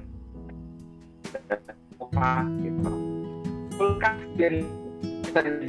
[1.98, 2.92] sofa, gitu.
[3.78, 4.64] Kulkas dan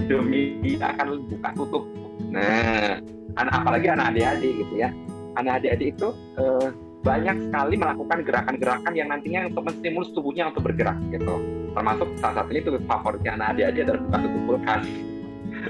[0.09, 1.85] demi akan buka tutup.
[2.33, 3.01] Nah,
[3.37, 4.91] anak apalagi anak adik-adik gitu ya.
[5.37, 6.09] Anak adik-adik itu
[6.41, 6.69] uh,
[6.99, 11.35] banyak sekali melakukan gerakan-gerakan yang nantinya untuk menstimulus tubuhnya untuk bergerak gitu.
[11.73, 14.83] Termasuk salah satunya itu favoritnya anak adik-adik adalah buka tutup kulkas.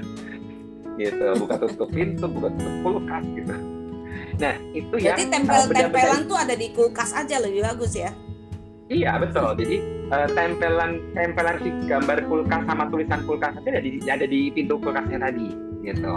[0.99, 3.55] gitu, buka tutup pintu, buka tutup kulkas gitu
[4.39, 8.11] Nah, itu Jadi yang Jadi tempel-tempelan uh, tuh ada di kulkas aja lebih bagus ya.
[8.89, 9.53] Iya, betul.
[9.59, 9.77] Jadi
[10.09, 14.79] uh, tempelan tempelan si gambar kulkas sama tulisan kulkas itu ada di ada di pintu
[14.79, 15.47] kulkasnya tadi,
[15.83, 16.13] gitu.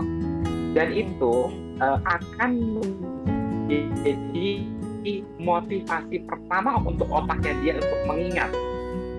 [0.73, 1.35] Dan itu
[1.83, 2.51] uh, akan
[5.03, 8.50] menjadi motivasi pertama untuk otaknya dia untuk mengingat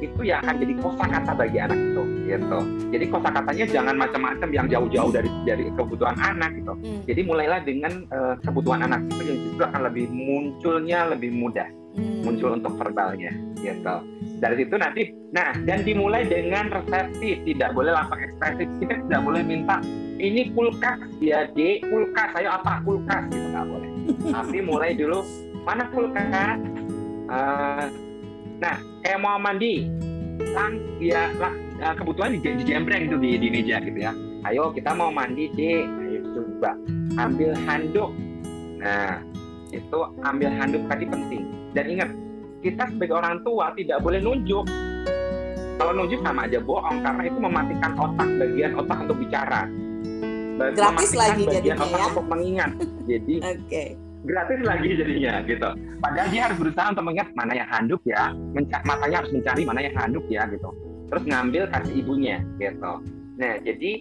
[0.04, 2.60] itu ya akan jadi kosakata bagi anak itu gitu.
[2.92, 6.74] Jadi kosakatanya jangan macam-macam yang jauh-jauh dari dari kebutuhan anak gitu.
[6.76, 7.00] Hmm.
[7.08, 12.24] jadi mulailah dengan uh, kebutuhan anak itu yang justru akan lebih munculnya lebih mudah hmm.
[12.24, 13.96] muncul untuk verbalnya gitu.
[14.44, 19.42] Dari situ nanti nah dan dimulai dengan reseptif tidak boleh langsung ekspresif kita tidak boleh
[19.44, 19.80] minta
[20.20, 23.90] ini kulkas ya D kulkas ayo apa kulkas gitu nggak boleh.
[24.36, 25.24] Tapi mulai dulu
[25.64, 26.60] mana kulkas
[27.32, 27.88] uh,
[28.64, 29.92] Nah, kayak mau mandi,
[30.56, 31.52] lang ya lah
[32.00, 34.16] kebutuhan di, di jembreng itu di, di meja gitu ya.
[34.48, 36.80] Ayo kita mau mandi deh, ayo coba
[37.20, 38.16] ambil handuk.
[38.80, 39.20] Nah,
[39.76, 41.44] itu ambil handuk tadi penting.
[41.76, 42.10] Dan ingat,
[42.64, 44.64] kita sebagai orang tua tidak boleh nunjuk.
[45.76, 49.68] Kalau nunjuk sama aja bohong karena itu mematikan otak bagian otak untuk bicara.
[50.54, 52.08] Gratis lagi bagian otak ya.
[52.16, 52.72] untuk mengingat.
[53.12, 55.70] Jadi okay gratis lagi jadinya gitu.
[56.00, 59.80] Padahal dia harus berusaha untuk mengingat mana yang handuk ya, Menca matanya harus mencari mana
[59.84, 60.70] yang handuk ya gitu.
[61.12, 62.94] Terus ngambil kasih ibunya gitu.
[63.38, 63.92] Nah jadi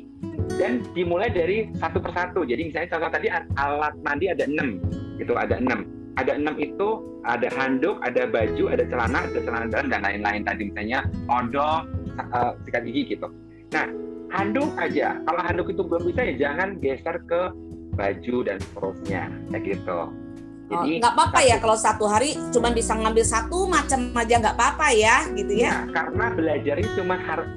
[0.57, 2.47] dan dimulai dari satu persatu.
[2.47, 4.79] Jadi misalnya contoh tadi alat mandi ada enam,
[5.19, 5.89] gitu ada enam.
[6.21, 6.89] Ada enam itu
[7.25, 11.89] ada handuk, ada baju, ada celana, ada celana dalam dan lain-lain tadi misalnya odol,
[12.21, 13.33] uh, sikat gigi gitu.
[13.73, 13.89] Nah,
[14.29, 15.17] handuk aja.
[15.25, 17.41] Kalau handuk itu belum bisa ya jangan geser ke
[17.93, 19.23] baju dan seterusnya,
[19.53, 20.01] kayak gitu.
[20.73, 24.57] Oh, Jadi nggak apa-apa ya kalau satu hari cuma bisa ngambil satu macam aja nggak
[24.57, 25.85] apa-apa ya, gitu ya?
[25.85, 27.49] ya karena belajar itu cuma harus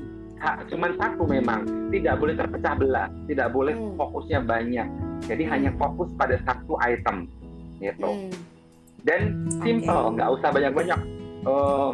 [0.69, 3.97] cuma satu memang, tidak boleh terpecah belah, tidak boleh hmm.
[3.97, 4.87] fokusnya banyak.
[5.25, 5.51] Jadi hmm.
[5.51, 7.25] hanya fokus pada satu item,
[7.81, 8.05] gitu.
[8.05, 8.31] Hmm.
[9.05, 9.21] Dan
[9.61, 10.37] simple, nggak okay.
[10.37, 10.99] usah banyak-banyak.
[11.45, 11.91] Uh,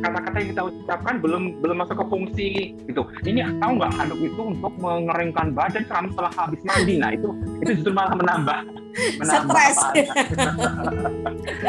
[0.00, 2.48] kata-kata yang kita ucapkan belum belum masuk ke fungsi
[2.88, 3.02] gitu.
[3.24, 6.94] Ini tahu nggak handuk itu untuk mengeringkan badan selama setelah habis mandi.
[6.98, 7.28] Nah itu
[7.64, 8.58] itu justru malah menambah
[9.20, 9.78] menambah stres.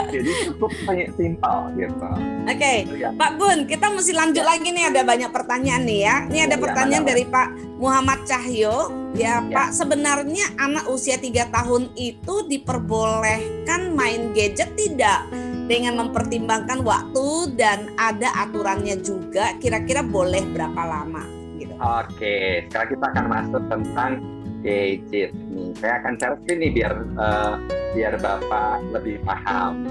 [0.13, 0.71] Jadi cukup
[1.15, 2.07] simpel gitu.
[2.49, 2.77] Oke, okay.
[2.97, 3.09] ya.
[3.15, 6.15] Pak Gun, kita mesti lanjut lagi nih ada banyak pertanyaan nih ya.
[6.27, 7.47] Ini ada ya, pertanyaan dari Pak
[7.82, 8.93] Muhammad Cahyo.
[9.17, 15.27] Ya, ya, Pak, sebenarnya anak usia 3 tahun itu diperbolehkan main gadget tidak?
[15.71, 21.23] dengan mempertimbangkan waktu dan ada aturannya juga kira-kira boleh berapa lama
[21.55, 21.71] gitu.
[21.79, 24.11] Oke, sekarang kita akan masuk tentang
[24.59, 25.71] gadget nih.
[25.79, 27.55] Saya akan share screen nih biar uh,
[27.95, 29.88] biar Bapak lebih paham.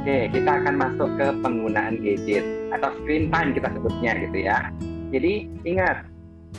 [0.00, 4.58] Oke, kita akan masuk ke penggunaan gadget atau screen time kita sebutnya gitu ya.
[5.12, 5.32] Jadi
[5.68, 6.08] ingat,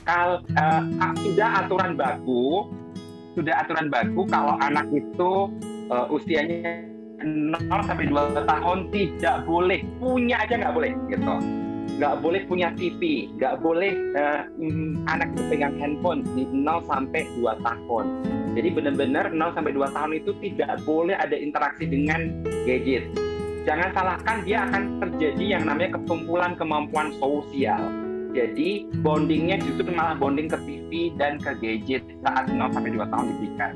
[0.04, 0.84] kalau uh,
[1.24, 2.68] sudah aturan baku,
[3.36, 5.32] sudah aturan baku kalau anak itu
[5.92, 6.86] uh, usianya
[7.20, 11.36] 0 sampai 2 tahun tidak boleh punya aja nggak boleh gitu.
[12.00, 14.48] Nggak boleh punya TV nggak boleh uh,
[15.12, 18.06] anak itu pegang handphone di 0 sampai 2 tahun.
[18.56, 23.04] Jadi benar-benar 0 sampai 2 tahun itu tidak boleh ada interaksi dengan gadget.
[23.68, 27.84] Jangan salahkan dia akan terjadi yang namanya ketumpulan kemampuan sosial
[28.40, 33.26] jadi bondingnya justru malah bonding ke TV dan ke gadget saat 0 sampai 2 tahun
[33.36, 33.72] diberikan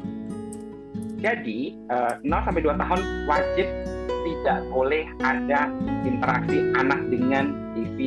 [1.20, 1.60] jadi
[1.92, 3.68] uh, eh, 0 sampai 2 tahun wajib
[4.24, 5.68] tidak boleh ada
[6.08, 8.00] interaksi anak dengan TV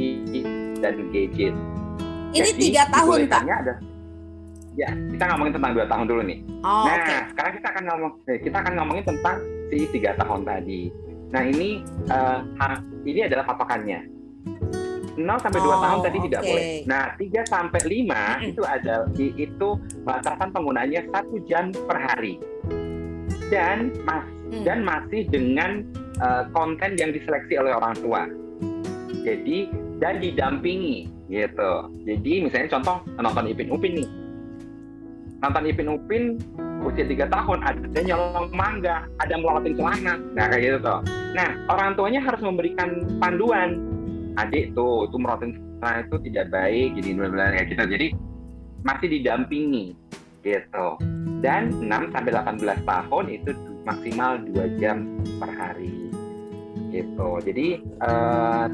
[0.80, 1.54] dan gadget.
[2.36, 3.42] Ini tiga tahun tak?
[3.48, 3.74] Ada,
[4.76, 6.38] ya, kita ngomongin tentang dua tahun dulu nih.
[6.61, 7.20] Oh, nah, okay.
[7.32, 9.36] sekarang kita akan ngomong, eh, kita akan ngomongin tentang
[9.72, 10.80] si tiga tahun tadi.
[11.32, 11.68] Nah, ini
[12.12, 12.38] uh,
[13.09, 14.00] ini adalah patokannya.
[15.16, 16.50] 0 sampai 2 oh, tahun tadi tidak okay.
[16.52, 16.64] boleh.
[16.84, 18.50] Nah, 3 sampai 5 hmm.
[18.52, 19.68] itu ada itu
[20.04, 22.36] batasan penggunaannya satu jam per hari
[23.48, 24.62] dan mas hmm.
[24.66, 25.82] dan masih dengan
[26.20, 28.28] uh, konten yang diseleksi oleh orang tua.
[29.24, 31.72] Jadi dan didampingi gitu.
[32.06, 34.08] Jadi misalnya contoh nonton Ipin Upin nih.
[35.42, 36.24] Nonton Ipin Upin
[36.86, 41.00] usia tiga tahun ada nyolong mangga, ada melolotin celana, nah kayak gitu tuh.
[41.34, 43.95] Nah orang tuanya harus memberikan panduan.
[44.37, 47.84] Adik tuh itu melototin celana itu tidak baik, jadi benar-benar kayak gitu.
[47.89, 48.07] Jadi
[48.87, 49.87] masih didampingi
[50.47, 50.89] gitu
[51.43, 53.51] dan 6 sampai 18 tahun itu
[53.82, 55.11] maksimal 2 jam
[55.43, 55.91] per hari
[56.95, 58.70] gitu jadi uh,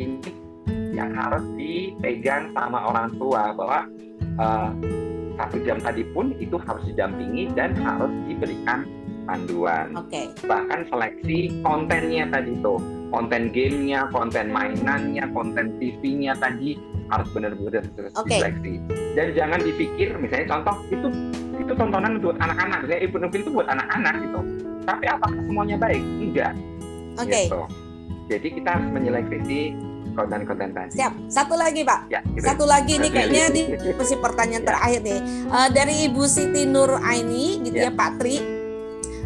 [0.00, 0.32] ini
[0.96, 3.80] yang harus dipegang sama orang tua bahwa
[4.40, 4.70] uh,
[5.36, 8.88] satu jam tadi pun itu harus didampingi dan harus diberikan
[9.28, 9.94] panduan.
[10.06, 10.30] Okay.
[10.44, 12.80] Bahkan seleksi kontennya tadi tuh,
[13.12, 16.78] konten gamenya, konten mainannya, konten TV-nya tadi
[17.12, 17.84] harus benar-benar
[18.16, 18.40] okay.
[18.40, 18.74] diseleksi
[19.12, 21.08] dan jangan dipikir misalnya contoh itu
[21.60, 24.40] itu tontonan buat anak-anak misalnya ibu Nubin itu buat anak-anak gitu
[24.88, 26.52] tapi apakah semuanya baik enggak
[27.20, 27.44] oke okay.
[27.46, 27.60] gitu.
[28.32, 29.60] jadi kita harus menyeleksi
[30.12, 32.44] konten-konten tadi siap satu lagi pak ya, gitu.
[32.44, 33.62] satu lagi nih kayaknya di
[33.96, 34.68] masih pertanyaan ya.
[34.72, 35.20] terakhir nih
[35.52, 38.36] uh, dari ibu Siti Nur Aini gitu ya, ya Pak Tri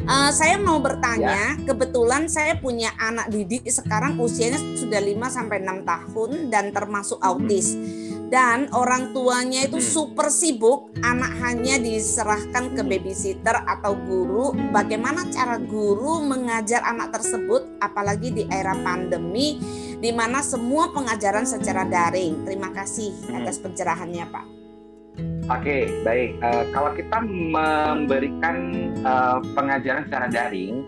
[0.07, 1.67] Uh, saya mau bertanya, ya.
[1.67, 7.75] kebetulan saya punya anak didik sekarang usianya sudah 5 sampai 6 tahun dan termasuk autis.
[8.27, 9.87] Dan orang tuanya itu hmm.
[9.87, 14.55] super sibuk, anak hanya diserahkan ke babysitter atau guru.
[14.75, 19.59] Bagaimana cara guru mengajar anak tersebut apalagi di era pandemi
[19.99, 22.47] di mana semua pengajaran secara daring.
[22.47, 23.43] Terima kasih hmm.
[23.43, 24.66] atas pencerahannya, Pak.
[25.47, 26.43] Oke, baik.
[26.43, 28.57] Uh, kalau kita memberikan
[29.07, 30.83] uh, pengajaran secara daring,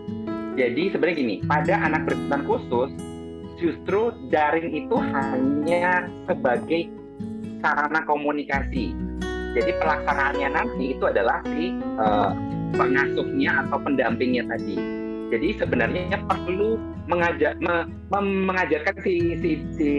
[0.59, 2.89] jadi sebenarnya gini, pada anak berkebutuhan khusus,
[3.55, 6.91] justru daring itu hanya sebagai
[7.63, 8.91] sarana komunikasi.
[9.55, 12.35] Jadi pelaksanaannya nanti itu adalah si uh,
[12.75, 14.98] pengasuhnya atau pendampingnya tadi.
[15.29, 19.89] Jadi sebenarnya perlu mengajar me, mengajarkan si si si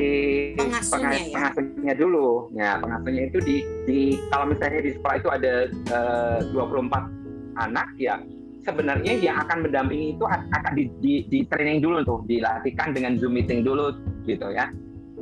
[0.59, 1.35] pengasuhnya, pengas, ya?
[1.35, 2.29] pengasuhnya dulu.
[2.55, 3.57] Ya, pengasuhnya itu di
[3.87, 3.99] di
[4.31, 8.19] kalau misalnya di sekolah itu ada eh, uh, 24 anak ya
[8.65, 13.37] sebenarnya yang akan mendampingi itu akan di, di, di training dulu tuh, dilatihkan dengan Zoom
[13.37, 13.97] meeting dulu
[14.29, 14.69] gitu ya.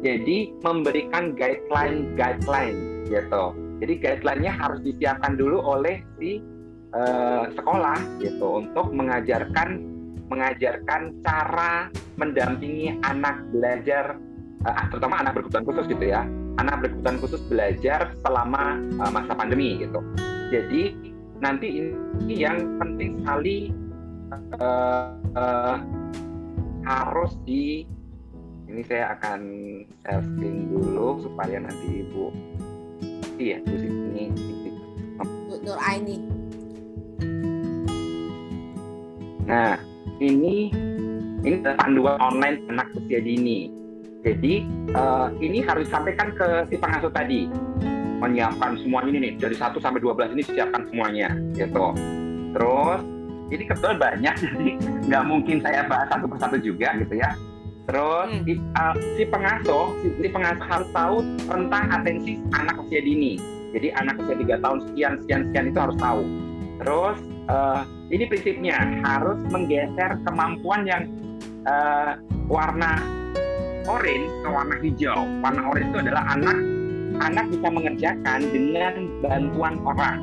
[0.02, 3.54] Jadi memberikan guideline guideline gitu.
[3.78, 6.42] Jadi guideline-nya harus disiapkan dulu oleh si
[6.94, 9.97] uh, sekolah gitu untuk mengajarkan
[10.28, 11.88] mengajarkan cara
[12.20, 14.16] mendampingi anak belajar
[14.64, 16.22] uh, terutama anak berkebutuhan khusus gitu ya.
[16.58, 20.00] Anak berkebutuhan khusus belajar selama uh, masa pandemi gitu.
[20.48, 20.96] Jadi
[21.38, 23.70] nanti ini yang penting sekali
[24.58, 25.76] uh, uh,
[26.82, 27.86] harus di
[28.68, 29.40] ini saya akan
[30.04, 32.28] share screen dulu supaya nanti ibu
[33.40, 34.24] iya bu sini
[35.48, 36.20] Bu Nur Aini.
[39.48, 39.80] Nah
[40.18, 40.70] ini
[41.46, 43.70] ini panduan online anak usia dini.
[44.26, 44.66] Jadi
[44.98, 47.46] uh, ini harus disampaikan ke si pengasuh tadi.
[48.18, 51.94] Menyiapkan semua ini nih dari 1 sampai 12 ini siapkan semuanya gitu.
[52.50, 53.00] Terus
[53.48, 54.70] ini kebetulan banyak jadi
[55.06, 57.30] nggak mungkin saya bahas satu persatu juga gitu ya.
[57.88, 58.42] Terus hmm.
[58.44, 61.16] si, uh, si pengasuh si, si pengasuh harus tahu
[61.46, 63.38] tentang atensi anak usia dini.
[63.70, 66.22] Jadi anak usia tiga tahun sekian sekian sekian itu harus tahu.
[66.82, 67.16] Terus
[67.48, 67.82] uh,
[68.12, 71.02] ini prinsipnya harus menggeser kemampuan yang
[71.66, 73.00] uh, warna
[73.88, 76.58] orange ke warna hijau warna orange itu adalah anak
[77.18, 78.94] anak bisa mengerjakan dengan
[79.24, 80.18] bantuan orang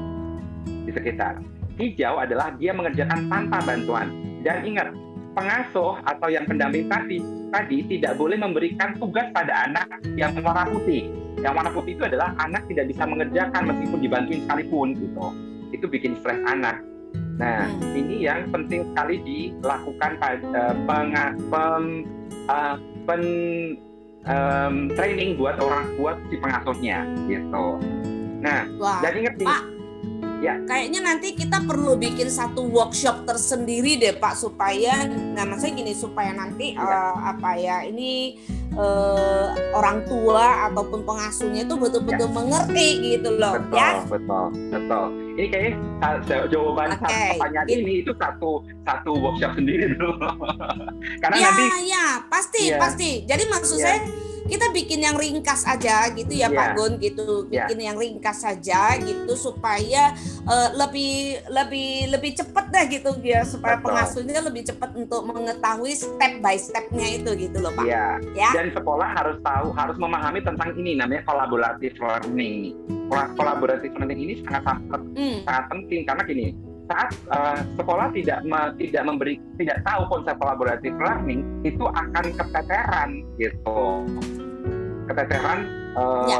[0.86, 1.42] di sekitar.
[1.76, 4.08] Hijau adalah dia mengerjakan tanpa bantuan.
[4.46, 4.94] Dan ingat,
[5.36, 7.20] pengasuh atau yang pendamping tadi
[7.52, 11.12] tadi tidak boleh memberikan tugas pada anak yang warna putih.
[11.44, 15.26] Yang warna putih itu adalah anak tidak bisa mengerjakan meskipun dibantuin sekalipun gitu.
[15.76, 16.80] Itu bikin stres anak.
[17.36, 18.00] Nah, hmm.
[18.00, 21.12] ini yang penting sekali dilakukan pada uh, peng,
[21.52, 21.84] pem,
[22.48, 23.22] uh, pen,
[24.24, 27.66] um, training buat orang buat si pengasuhnya gitu.
[28.40, 29.62] Nah, Wah, dan ingat nih, Pak,
[30.40, 30.54] ya.
[30.64, 35.04] Kayaknya nanti kita perlu bikin satu workshop tersendiri deh Pak supaya,
[35.36, 36.88] nah maksudnya gini supaya nanti ya.
[36.88, 38.40] uh, apa ya ini
[38.80, 42.36] uh, orang tua ataupun pengasuhnya itu betul-betul ya.
[42.36, 43.92] mengerti gitu loh, betul, ya.
[44.08, 45.25] Betul, betul.
[45.36, 45.74] Ini kayaknya
[46.48, 47.36] jawaban okay.
[47.36, 50.16] pertanyaan ini itu satu satu workshop sendiri dulu.
[51.22, 52.80] Karena ya, nanti ya pasti ya.
[52.80, 53.12] pasti.
[53.28, 53.84] Jadi maksud ya.
[53.84, 54.00] saya
[54.46, 56.54] kita bikin yang ringkas aja gitu ya yeah.
[56.54, 57.66] Pak Gun gitu iya.
[57.66, 57.88] bikin yeah.
[57.90, 60.14] yang ringkas saja gitu supaya
[60.46, 63.86] uh, lebih lebih lebih cepat deh gitu ya supaya Betul.
[63.90, 68.22] pengasuhnya lebih cepat untuk mengetahui step by stepnya itu gitu loh Pak yeah.
[68.38, 72.78] ya dan sekolah harus tahu harus memahami tentang ini namanya collaborative learning
[73.10, 75.38] collaborative learning ini sangat sangat hmm.
[75.46, 76.02] sangat penting.
[76.06, 76.48] Karena gini
[76.86, 83.10] saat uh, sekolah tidak me, tidak memberi tidak tahu konsep collaborative learning itu akan keteteran
[83.42, 83.82] gitu.
[85.06, 85.60] Keteteran
[85.98, 86.40] uh, ya,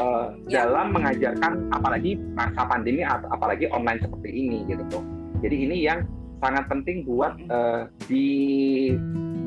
[0.50, 0.60] ya.
[0.66, 4.82] dalam mengajarkan apalagi masa pandemi atau apalagi online seperti ini gitu.
[4.90, 5.04] Tuh
[5.44, 6.00] jadi ini yang
[6.40, 8.28] sangat penting buat uh, di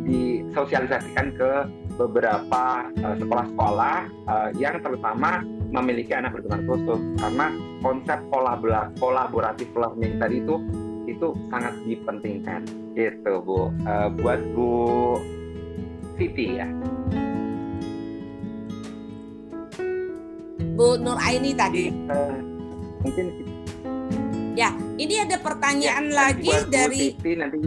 [0.09, 1.51] disosialisasikan ke
[1.99, 7.01] beberapa sekolah-sekolah uh, uh, yang terutama memiliki anak berkebutuhan khusus.
[7.21, 7.47] Karena
[7.81, 8.19] konsep
[8.99, 10.55] kolaboratif learning tadi itu
[11.09, 12.61] itu sangat dipentingkan.
[12.93, 13.73] Gitu bu.
[13.85, 14.71] Uh, buat bu
[16.19, 16.67] Siti ya.
[20.75, 21.91] Bu Nur Aini tadi.
[22.07, 22.39] Uh,
[22.99, 23.31] mungkin
[24.59, 27.57] ya ini ada pertanyaan ya, lagi dari Siti, nanti.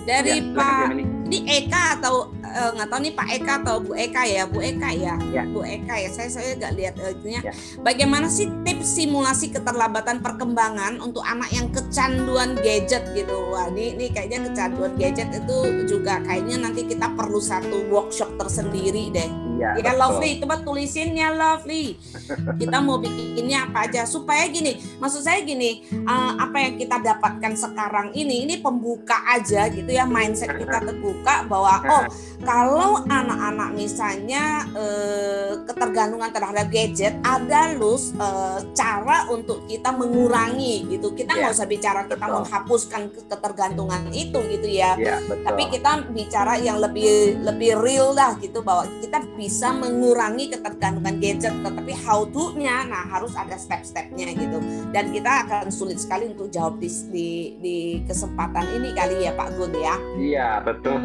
[0.00, 0.90] Dari ya, Pak
[1.30, 4.42] ini Eka atau nggak uh, tahu nih Pak Eka atau Bu Eka ya.
[4.46, 5.42] Bu Eka ya, ya.
[5.46, 6.08] Bu Eka ya?
[6.10, 7.40] Saya saya nggak lihat uh, itunya.
[7.40, 7.52] Ya.
[7.80, 13.34] bagaimana sih tips simulasi keterlambatan perkembangan untuk anak yang kecanduan gadget gitu?
[13.50, 19.10] Wah ini, ini kayaknya kecanduan gadget itu juga kayaknya nanti kita perlu satu workshop tersendiri
[19.14, 19.30] deh.
[19.60, 20.40] Ya, ya Lovely?
[20.40, 22.00] Coba tulisinnya Lovely.
[22.60, 24.08] Kita mau bikinnya apa aja?
[24.08, 29.68] Supaya gini maksud saya gini uh, apa yang kita dapatkan sekarang ini ini pembuka aja
[29.68, 30.08] gitu ya.
[30.08, 32.04] Mindset kita terbuka bahwa oh
[32.40, 41.12] kalau anak-anak misalnya eh, ketergantungan terhadap gadget ada lus eh, cara untuk kita mengurangi gitu.
[41.12, 41.56] Kita nggak yeah.
[41.56, 42.36] usah bicara kita betul.
[42.40, 44.96] menghapuskan ketergantungan itu gitu ya.
[44.96, 51.20] Yeah, tapi kita bicara yang lebih lebih real lah gitu bahwa kita bisa mengurangi ketergantungan
[51.20, 54.58] gadget tetapi how to-nya nah harus ada step-stepnya gitu.
[54.90, 57.28] Dan kita akan sulit sekali untuk jawab di, di,
[57.60, 57.76] di
[58.08, 59.96] kesempatan ini kali ya Pak Gun ya.
[60.16, 61.00] Iya betul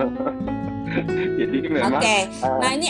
[1.40, 2.00] Jadi memang.
[2.00, 2.22] Oke, okay.
[2.44, 2.90] uh, nah ini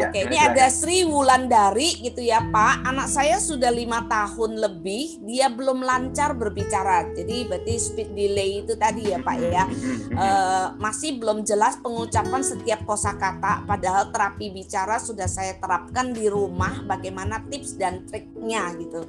[0.00, 2.88] Ya, Oke, ini ada Sri Wulandari gitu ya Pak.
[2.88, 7.12] Anak saya sudah lima tahun lebih, dia belum lancar berbicara.
[7.12, 9.64] Jadi berarti speed delay itu tadi ya Pak ya.
[10.08, 10.28] E,
[10.80, 13.68] masih belum jelas pengucapan setiap kosakata.
[13.68, 16.80] Padahal terapi bicara sudah saya terapkan di rumah.
[16.88, 19.04] Bagaimana tips dan triknya gitu.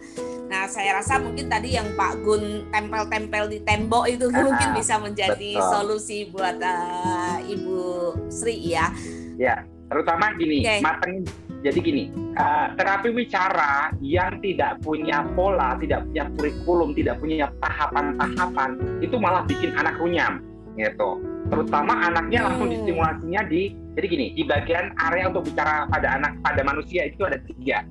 [0.51, 4.99] Nah saya rasa mungkin tadi yang Pak Gun tempel-tempel di tembok itu ah, mungkin bisa
[4.99, 5.71] menjadi betul.
[5.71, 7.79] solusi buat uh, Ibu
[8.27, 8.91] Sri ya.
[9.39, 10.79] Ya terutama gini okay.
[10.79, 11.27] mateng.
[11.61, 12.03] Jadi gini
[12.41, 19.45] uh, terapi bicara yang tidak punya pola tidak punya kurikulum tidak punya tahapan-tahapan itu malah
[19.45, 20.41] bikin anak runyam
[20.73, 21.21] gitu.
[21.53, 26.61] Terutama anaknya langsung distimulasinya di jadi gini di bagian area untuk bicara pada anak pada
[26.65, 27.85] manusia itu ada tiga.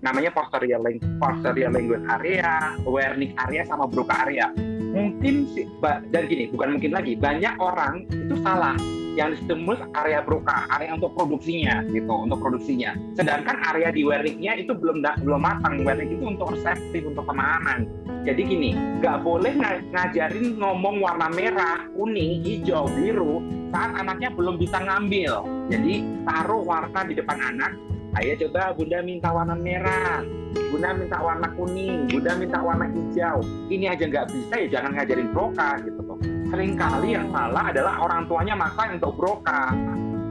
[0.00, 4.48] Namanya posterior ling- posterior language area, awareness area sama broca area.
[4.96, 8.80] Mungkin sih dan gini bukan mungkin lagi banyak orang itu salah
[9.20, 12.96] yang distimulus area broca, area untuk produksinya gitu, untuk produksinya.
[13.12, 15.84] Sedangkan area di awareness-nya itu belum belum matang.
[15.84, 17.84] Awareness itu untuk reseptif, untuk pemahaman.
[18.24, 18.70] Jadi gini,
[19.04, 25.44] nggak boleh nga- ngajarin ngomong warna merah, kuning, hijau, biru saat anaknya belum bisa ngambil.
[25.68, 27.76] Jadi taruh warna di depan anak.
[28.18, 30.26] Ayo coba Bunda minta warna merah,
[30.74, 33.38] Bunda minta warna kuning, Bunda minta warna hijau.
[33.70, 36.18] Ini aja nggak bisa ya jangan ngajarin broka gitu loh.
[36.50, 39.70] Seringkali yang salah adalah orang tuanya maksa untuk broka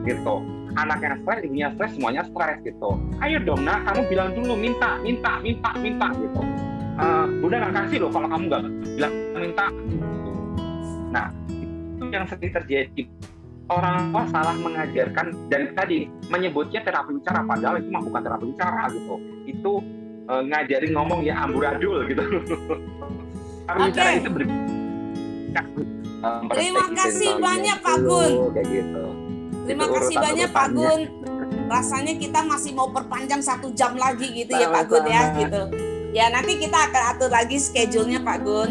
[0.04, 0.44] gitu.
[0.76, 3.00] Anaknya stres, ibunya stres, semuanya stres gitu.
[3.24, 6.42] Ayo dong nak, kamu bilang dulu minta, minta, minta, minta gitu.
[7.00, 8.64] Eh, Bunda nggak kasih loh kalau kamu nggak
[9.00, 9.66] bilang minta.
[11.10, 11.26] Nah,
[11.96, 13.04] itu yang sering terjadi.
[13.70, 18.92] Orang tua salah mengajarkan dan tadi menyebutnya terapi bicara padahal itu mah bukan terapi bicara
[18.92, 19.16] gitu.
[19.48, 19.72] Itu
[20.28, 22.24] eh, ngajarin ngomong ya amburadul gitu.
[23.72, 23.90] terapi Oke.
[23.96, 24.69] bicara itu ber Eh,
[26.52, 28.32] Terima kasih sensorinya banyak, Pak Gun.
[28.52, 29.04] Kayak gitu.
[29.64, 30.68] Terima Itu kasih banyak Pak.
[30.74, 31.02] Gun.
[31.70, 35.40] Rasanya kita masih mau perpanjang satu jam lagi gitu ya Pak Gun ya Sama-sama.
[35.40, 35.62] gitu.
[36.10, 38.70] Ya nanti kita akan atur lagi schedule-nya Pak Gun.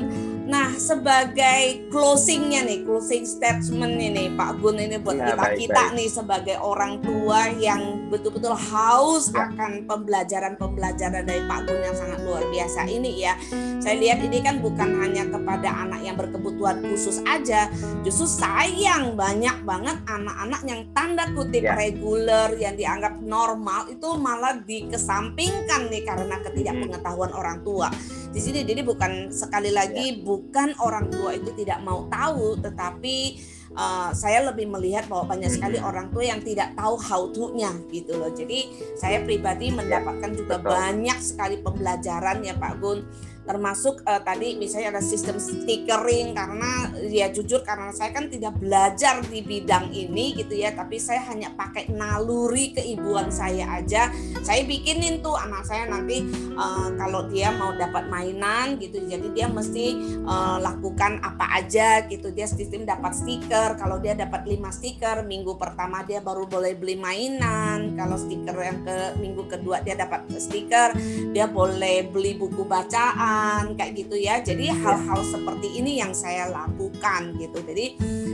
[0.49, 5.83] Nah sebagai closingnya nih, closing statement ini Pak Gun ini buat Ya, kita baik, kita
[5.87, 5.95] baik.
[5.95, 9.49] nih sebagai orang tua yang betul-betul haus Ya.
[9.49, 13.37] akan pembelajaran-pembelajaran dari Pak Gun yang sangat luar biasa ini ya.
[13.79, 17.69] Saya lihat ini kan bukan hanya kepada anak yang berkebutuhan khusus aja,
[18.03, 21.75] justru sayang banyak banget anak-anak yang tanda kutip Ya.
[21.77, 27.93] reguler yang dianggap normal itu malah dikesampingkan nih karena ketidakpengetahuan orang tua.
[28.29, 33.41] Di sini jadi bukan sekali lagi bukan orang tua itu tidak mau tahu tetapi
[33.79, 38.19] uh, saya lebih melihat bahwa banyak sekali orang tua yang tidak tahu how to-nya gitu
[38.19, 38.35] loh.
[38.35, 38.67] Jadi
[38.99, 40.75] saya pribadi mendapatkan juga betul.
[40.75, 43.07] banyak sekali pembelajaran ya Pak Gun
[43.49, 49.25] termasuk eh, tadi misalnya ada sistem stickering karena ya jujur karena saya kan tidak belajar
[49.25, 54.13] di bidang ini gitu ya tapi saya hanya pakai naluri keibuan saya aja.
[54.45, 59.49] Saya bikinin tuh anak saya nanti eh, kalau dia mau dapat mainan gitu jadi dia
[59.49, 59.87] mesti
[60.29, 62.29] eh, lakukan apa aja gitu.
[62.29, 67.01] Dia sistem dapat stiker kalau dia dapat 5 stiker minggu pertama dia baru boleh beli
[67.01, 67.97] mainan.
[67.97, 70.93] Kalau stiker yang ke minggu kedua dia dapat stiker
[71.33, 73.38] dia boleh beli buku bacaan
[73.75, 74.41] kayak gitu ya.
[74.43, 77.59] Jadi hal-hal seperti ini yang saya lakukan gitu.
[77.63, 77.87] Jadi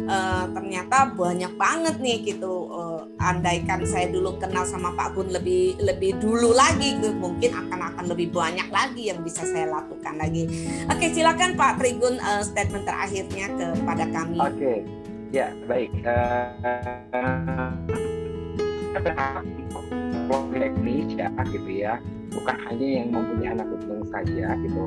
[0.05, 2.68] eh, ternyata banyak banget nih gitu.
[2.70, 7.80] Eh, andaikan saya dulu kenal sama Pak Gun lebih lebih dulu lagi gitu mungkin akan
[7.94, 10.44] akan lebih banyak lagi yang bisa saya lakukan lagi.
[10.92, 14.38] Oke silakan Pak Trigun eh, statement terakhirnya kepada kami.
[14.40, 14.84] Oke,
[15.32, 15.92] ya baik.
[20.25, 21.95] Eh, keluarga Indonesia gitu ya,
[22.33, 24.85] bukan hanya yang mempunyai anak kecil saja gitu.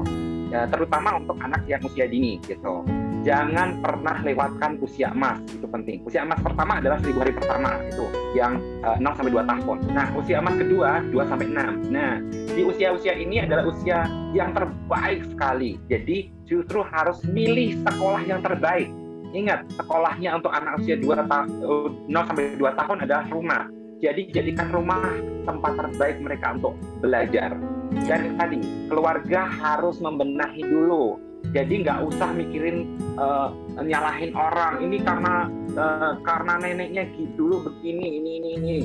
[0.48, 2.82] Ya, terutama untuk anak yang usia dini gitu.
[3.22, 6.02] Jangan pernah lewatkan usia emas, itu penting.
[6.08, 9.78] Usia emas pertama adalah seribu hari pertama itu yang eh, 0 sampai 2 tahun.
[9.94, 11.94] Nah, usia emas kedua 2 sampai 6.
[11.94, 15.78] Nah, di usia-usia ini adalah usia yang terbaik sekali.
[15.92, 18.90] Jadi justru harus milih sekolah yang terbaik.
[19.36, 23.77] Ingat, sekolahnya untuk anak usia 2 ta- eh, 0 sampai 2 tahun adalah rumah.
[23.98, 25.02] Jadi jadikan rumah
[25.42, 27.58] tempat terbaik mereka untuk belajar.
[28.06, 31.18] Dan tadi keluarga harus membenahi dulu.
[31.56, 33.50] Jadi nggak usah mikirin eh,
[33.82, 34.86] nyalahin orang.
[34.86, 38.78] Ini karena eh, karena neneknya gitu dulu begini, ini ini ini.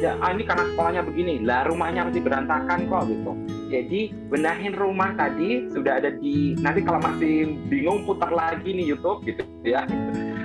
[0.00, 1.44] Ya, ah, ini karena sekolahnya begini.
[1.44, 3.32] Lah rumahnya masih berantakan kok gitu.
[3.68, 4.00] Jadi
[4.32, 9.44] benahin rumah tadi sudah ada di nanti kalau masih bingung putar lagi nih YouTube gitu
[9.66, 9.84] ya.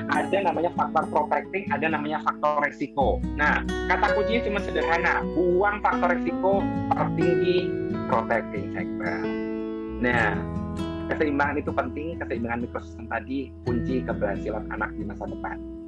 [0.10, 3.22] Ada namanya faktor protecting, ada namanya faktor resiko.
[3.38, 6.66] Nah, kata kuncinya cuma sederhana, buang faktor resiko
[6.97, 7.70] tertinggi
[8.10, 9.22] protecting factor.
[10.01, 10.34] Nah,
[11.14, 13.39] keseimbangan itu penting, keseimbangan ekosistem tadi
[13.70, 15.78] kunci keberhasilan anak di masa depan.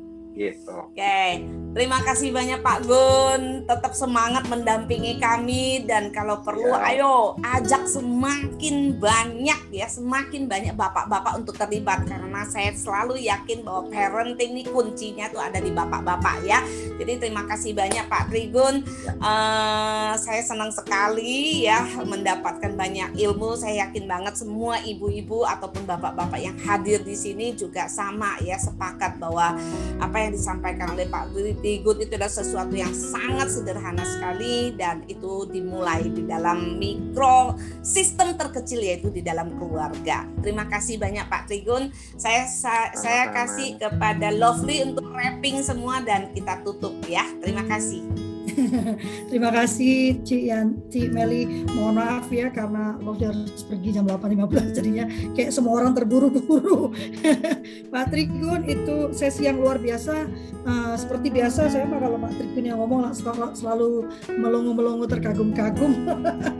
[0.42, 0.74] Gitu.
[0.74, 1.46] Oke,
[1.78, 3.70] terima kasih banyak Pak Gun.
[3.70, 6.98] Tetap semangat mendampingi kami dan kalau perlu Ya.
[6.98, 13.86] ayo ajak semakin banyak ya, semakin banyak bapak-bapak untuk terlibat karena saya selalu yakin bahwa
[13.94, 16.66] parenting ini kuncinya tuh ada di bapak-bapak ya.
[16.98, 18.82] Jadi terima kasih banyak Pak Trigun.
[19.22, 23.54] Eh, saya senang sekali ya mendapatkan banyak ilmu.
[23.60, 29.22] Saya yakin banget semua ibu-ibu ataupun bapak-bapak yang hadir di sini juga sama ya sepakat
[29.22, 29.54] bahwa
[30.02, 35.04] apa yang yang disampaikan oleh Pak Trigun itu adalah sesuatu yang sangat sederhana sekali dan
[35.12, 40.24] itu dimulai di dalam mikro sistem terkecil yaitu di dalam keluarga.
[40.40, 41.92] Terima kasih banyak Pak Trigun.
[42.16, 47.28] Saya saya, saya kasih kepada Lovely untuk wrapping semua dan kita tutup ya.
[47.44, 48.31] Terima kasih.
[49.30, 51.66] Terima kasih Ci Yan, Ci Meli.
[51.72, 56.94] Mohon maaf ya karena lo harus pergi jam 8.15 jadinya kayak semua orang terburu-buru.
[57.94, 60.28] Pak Trigun itu sesi yang luar biasa.
[60.62, 63.90] Uh, seperti biasa saya mah kalau Pak Trigun yang ngomong selalu, selalu
[64.38, 65.92] melongo-melongo terkagum-kagum.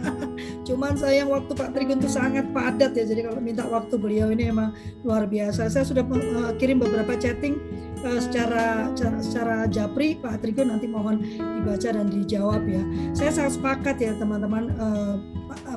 [0.68, 3.06] Cuman sayang waktu Pak Trigun itu sangat padat ya.
[3.06, 4.74] Jadi kalau minta waktu beliau ini emang
[5.06, 5.70] luar biasa.
[5.70, 7.58] Saya sudah uh, kirim beberapa chatting
[8.04, 8.90] uh, secara,
[9.22, 12.84] secara japri Pak Trigun nanti mohon dibaca dan dijawab ya.
[13.14, 15.16] Saya sangat sepakat ya teman-teman uh,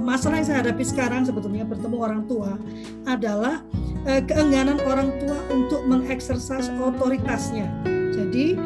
[0.00, 2.56] masalah yang saya hadapi sekarang sebetulnya bertemu orang tua
[3.08, 3.62] adalah
[4.08, 7.68] uh, keengganan orang tua untuk mengeksersas otoritasnya.
[8.35, 8.59] Jadi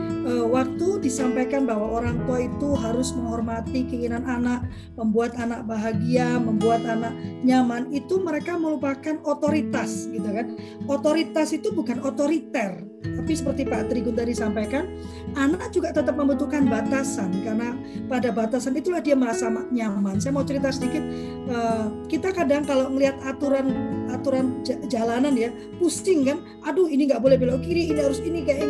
[0.49, 4.65] waktu disampaikan bahwa orang tua itu harus menghormati keinginan anak,
[4.97, 7.13] membuat anak bahagia, membuat anak
[7.45, 10.57] nyaman, itu mereka melupakan otoritas gitu kan.
[10.89, 14.89] Otoritas itu bukan otoriter, tapi seperti Pak Trigun tadi sampaikan,
[15.37, 17.77] anak juga tetap membutuhkan batasan karena
[18.09, 20.17] pada batasan itulah dia merasa nyaman.
[20.17, 21.05] Saya mau cerita sedikit,
[21.45, 23.69] eh, kita kadang kalau melihat aturan
[24.09, 28.65] aturan jalanan ya pusing kan, aduh ini nggak boleh belok kiri, ini harus ini kayak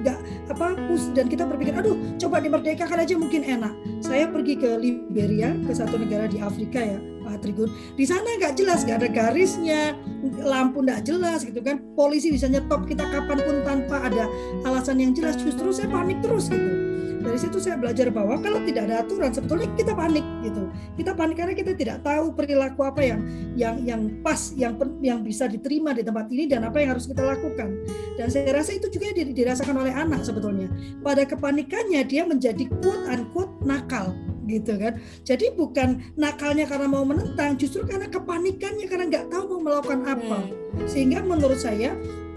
[0.00, 0.16] nggak
[0.50, 3.72] apa pus dan kita berpikir aduh coba dimerdekakan aja mungkin enak.
[4.02, 7.70] Saya pergi ke Liberia ke satu negara di Afrika ya Pak Trigun.
[7.94, 9.94] Di sana nggak jelas nggak ada garisnya
[10.42, 11.78] lampu nggak jelas gitu kan.
[11.94, 14.26] Polisi bisa nyetop kita kapan pun tanpa ada
[14.66, 15.38] alasan yang jelas.
[15.38, 16.89] Justru saya panik terus gitu
[17.20, 20.62] dari situ saya belajar bahwa kalau tidak ada aturan sebetulnya kita panik gitu
[20.96, 23.20] kita panik karena kita tidak tahu perilaku apa yang
[23.54, 27.22] yang yang pas yang yang bisa diterima di tempat ini dan apa yang harus kita
[27.22, 27.76] lakukan
[28.16, 30.72] dan saya rasa itu juga dirasakan oleh anak sebetulnya
[31.04, 34.16] pada kepanikannya dia menjadi quote unquote nakal
[34.50, 34.98] gitu kan.
[35.22, 40.38] Jadi bukan nakalnya karena mau menentang, justru karena kepanikannya karena nggak tahu mau melakukan apa.
[40.42, 40.86] Hmm.
[40.90, 41.94] Sehingga menurut saya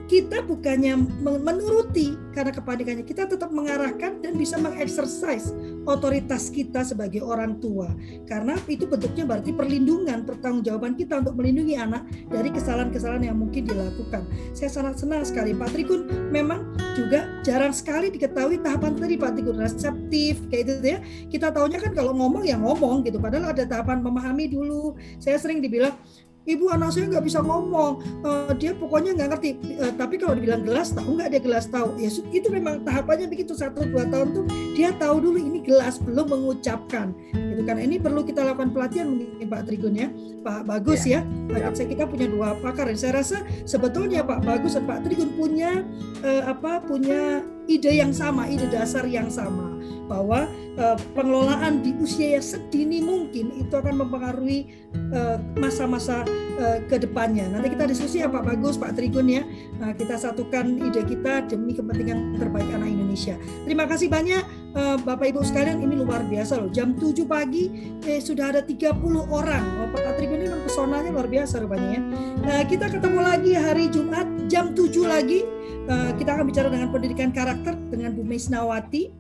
[0.07, 3.05] kita bukannya menuruti karena kepanikannya.
[3.07, 5.55] Kita tetap mengarahkan dan bisa mengeksersis
[5.87, 7.91] otoritas kita sebagai orang tua.
[8.27, 14.27] Karena itu bentuknya berarti perlindungan pertanggungjawaban kita untuk melindungi anak dari kesalahan-kesalahan yang mungkin dilakukan.
[14.51, 16.01] Saya sangat senang sekali Pak Trikun.
[16.33, 19.57] Memang juga jarang sekali diketahui tahapan tadi Pak Trikun.
[19.61, 20.99] Reseptif kayak itu ya.
[21.31, 23.21] Kita tahunya kan kalau ngomong ya ngomong gitu.
[23.23, 24.99] Padahal ada tahapan memahami dulu.
[25.21, 25.95] Saya sering dibilang
[26.43, 28.03] ibu anak saya nggak bisa ngomong.
[28.23, 29.49] Uh, dia pokoknya nggak ngerti.
[29.79, 31.95] Uh, tapi kalau dibilang gelas tahu nggak dia gelas tahu?
[31.99, 33.55] Ya itu memang tahapannya begitu.
[33.55, 37.15] Satu dua tahun tuh dia tahu dulu ini gelas belum mengucapkan.
[37.31, 37.77] Gitu kan?
[37.79, 40.07] Ini perlu kita lakukan pelatihan mungkin Pak Trigun ya.
[40.43, 41.71] Pak Bagus ya, ya.
[41.71, 41.85] ya.
[41.87, 42.91] kita punya dua pakar.
[42.97, 45.87] Saya rasa sebetulnya Pak Bagus dan Pak Trigun punya
[46.25, 49.73] uh, apa punya ide yang sama ide dasar yang sama
[50.07, 50.45] bahwa
[50.77, 56.27] uh, pengelolaan di usia yang sedini mungkin itu akan mempengaruhi eh, masa-masa uh,
[56.59, 57.47] uh, ke depannya.
[57.49, 59.41] Nanti kita diskusi ya Bagus, Pak Trigun ya.
[59.79, 63.39] Uh, kita satukan ide kita demi kepentingan terbaik anak Indonesia.
[63.63, 66.69] Terima kasih banyak Bapak Ibu sekalian, ini luar biasa loh.
[66.73, 67.69] Jam 7 pagi
[68.09, 68.97] eh, sudah ada 30
[69.29, 69.63] orang.
[69.85, 72.01] Oh, Pak Trigun ini memang pesonanya luar biasa rupanya ya.
[72.41, 75.45] Nah, kita ketemu lagi hari Jumat jam 7 lagi.
[75.83, 79.11] Uh, kita akan bicara dengan pendidikan karakter dengan Bu Mesnawati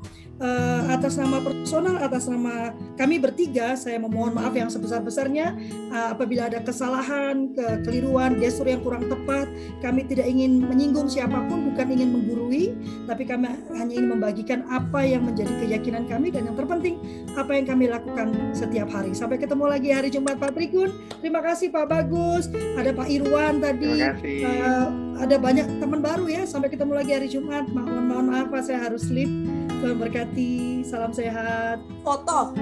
[0.41, 5.53] uh, atas nama personal, atas nama kami bertiga, saya memohon maaf yang sebesar-besarnya
[5.93, 9.49] uh, apabila ada kesalahan, kekeliruan, gestur yang kurang tepat.
[9.83, 12.73] Kami tidak ingin menyinggung siapa pun, bukan ingin menggurui,
[13.05, 16.97] tapi kami hanya ingin membagikan apa yang menjadi keyakinan kami dan yang terpenting
[17.33, 19.11] apa yang kami lakukan setiap hari.
[19.13, 20.93] Sampai ketemu lagi hari Jumat Pak Berikut.
[21.19, 24.01] Terima kasih Pak Bagus, ada Pak Irwan tadi,
[24.45, 24.87] uh,
[25.19, 26.43] ada banyak teman baru ya.
[26.45, 27.65] Sampai ketemu lagi hari Jumat.
[27.69, 29.52] Mohon mohon maaf Pak saya harus sleep.
[29.83, 30.79] Tuhan berkati.
[30.87, 31.83] Salam sehat.
[32.07, 32.55] Foto.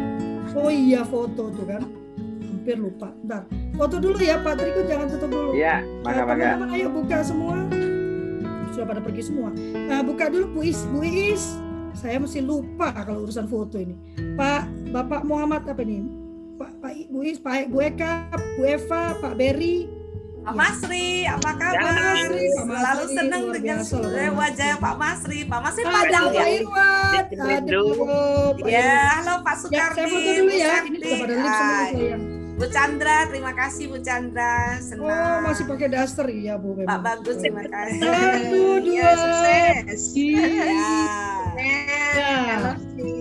[0.58, 1.86] Oh iya foto tuh kan.
[2.42, 3.14] Hampir lupa.
[3.22, 3.46] Bentar.
[3.78, 5.54] Foto dulu ya Pak Triko jangan tutup dulu.
[5.54, 6.58] Iya, maka maka.
[6.58, 7.62] Teman-teman ayo buka semua.
[8.74, 9.54] Sudah pada pergi semua.
[9.86, 10.82] Nah, buka dulu Bu Is.
[10.90, 11.62] Bu Is.
[11.94, 13.94] Saya mesti lupa kalau urusan foto ini.
[14.34, 16.02] Pak Bapak Muhammad apa ini?
[16.58, 19.86] Pak Pak Bu Is, Pak Bu Eka, Bu Eva, Pak Berry,
[20.42, 21.78] Pak Masri, apa kabar?
[21.78, 23.78] Ya, Masri, Selalu senang dengan
[24.34, 25.40] wajah Pak Masri.
[25.46, 26.46] Pak Masri padang ya.
[26.50, 27.24] Irwan.
[28.66, 30.02] Ya, halo Pak Sukardi.
[30.02, 30.76] Ya, saya dulu ya.
[30.82, 32.24] Ini sudah pada lift semua sayang.
[32.58, 34.82] Bu Chandra, terima kasih Bu Chandra.
[34.82, 35.14] Senang.
[35.14, 36.74] Oh, masih pakai daster ya, Bu.
[36.74, 36.90] Memang.
[36.90, 38.02] Pak bagus, terima kasih.
[38.02, 40.02] Satu, dua, ya, sukses.
[40.18, 40.46] Ya.
[42.18, 42.34] ya.
[42.58, 42.72] Halo,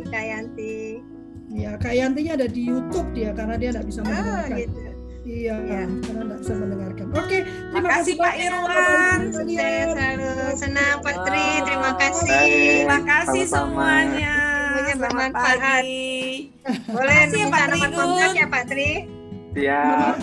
[0.09, 1.05] Kak Yanti.
[1.53, 4.57] Ya, Kak Yantinya ada di YouTube dia karena dia tidak bisa mendengarkan.
[4.57, 4.90] Oh, gitu.
[5.31, 5.83] Iya, Iya.
[5.87, 7.07] karena tidak bisa mendengarkan.
[7.13, 8.33] Oke, terima Makasih, kasih Pak.
[8.37, 9.19] Irwan.
[9.31, 10.29] Sukses selalu.
[10.59, 12.29] Senang Pak Tri, terima kasih.
[12.29, 12.59] Baik.
[12.67, 14.37] Terima kasih semuanya.
[14.41, 15.59] Semuanya Selamat bermanfaat.
[15.61, 16.11] pagi.
[16.87, 17.93] Boleh Makasih ya, minta Pak Trigun.
[17.95, 18.91] kontak ya Pak Tri?
[19.51, 20.15] Siap.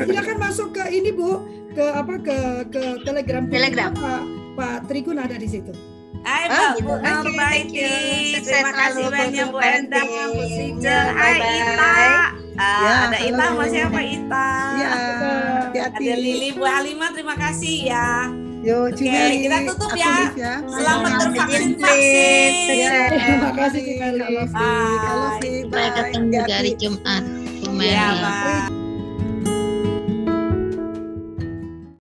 [0.00, 1.30] Silakan masuk ke ini Bu,
[1.70, 2.36] ke apa ke
[2.68, 3.42] ke Telegram.
[3.46, 3.90] Telegram.
[3.94, 4.22] Pak
[4.54, 5.72] Pak Trigun ada di situ.
[6.20, 7.06] Hai Oh, Mbak Bu gitu.
[7.24, 7.88] Nurbaiti.
[8.36, 10.08] Sukses Terima kasih banyak Bu Bu Endang.
[10.30, 10.84] Bu Sijel.
[10.84, 11.38] Ya, Hai.
[11.40, 11.92] Ita.
[12.60, 14.48] Ya, ada Ita, mau siapa Ita?
[14.76, 16.04] Ya, hati-hati.
[16.04, 18.08] Ada Lili Bu Halimah, terima kasih ya.
[18.60, 19.48] Yo, Oke, Cimeli.
[19.48, 20.14] kita tutup ya.
[20.36, 20.54] ya.
[20.68, 22.52] Selamat tervaksin-vaksin.
[22.60, 23.08] Sukses.
[23.16, 24.20] Terima kasih, Cimeli.
[24.20, 24.60] Halo, Fi.
[25.00, 25.52] Halo, Fi.
[25.64, 25.70] Bye.
[25.72, 25.88] Bye.
[25.88, 27.22] Sampai ketemu hari Jumat.
[27.64, 28.08] Bu Ya.
[28.20, 28.79] Bang.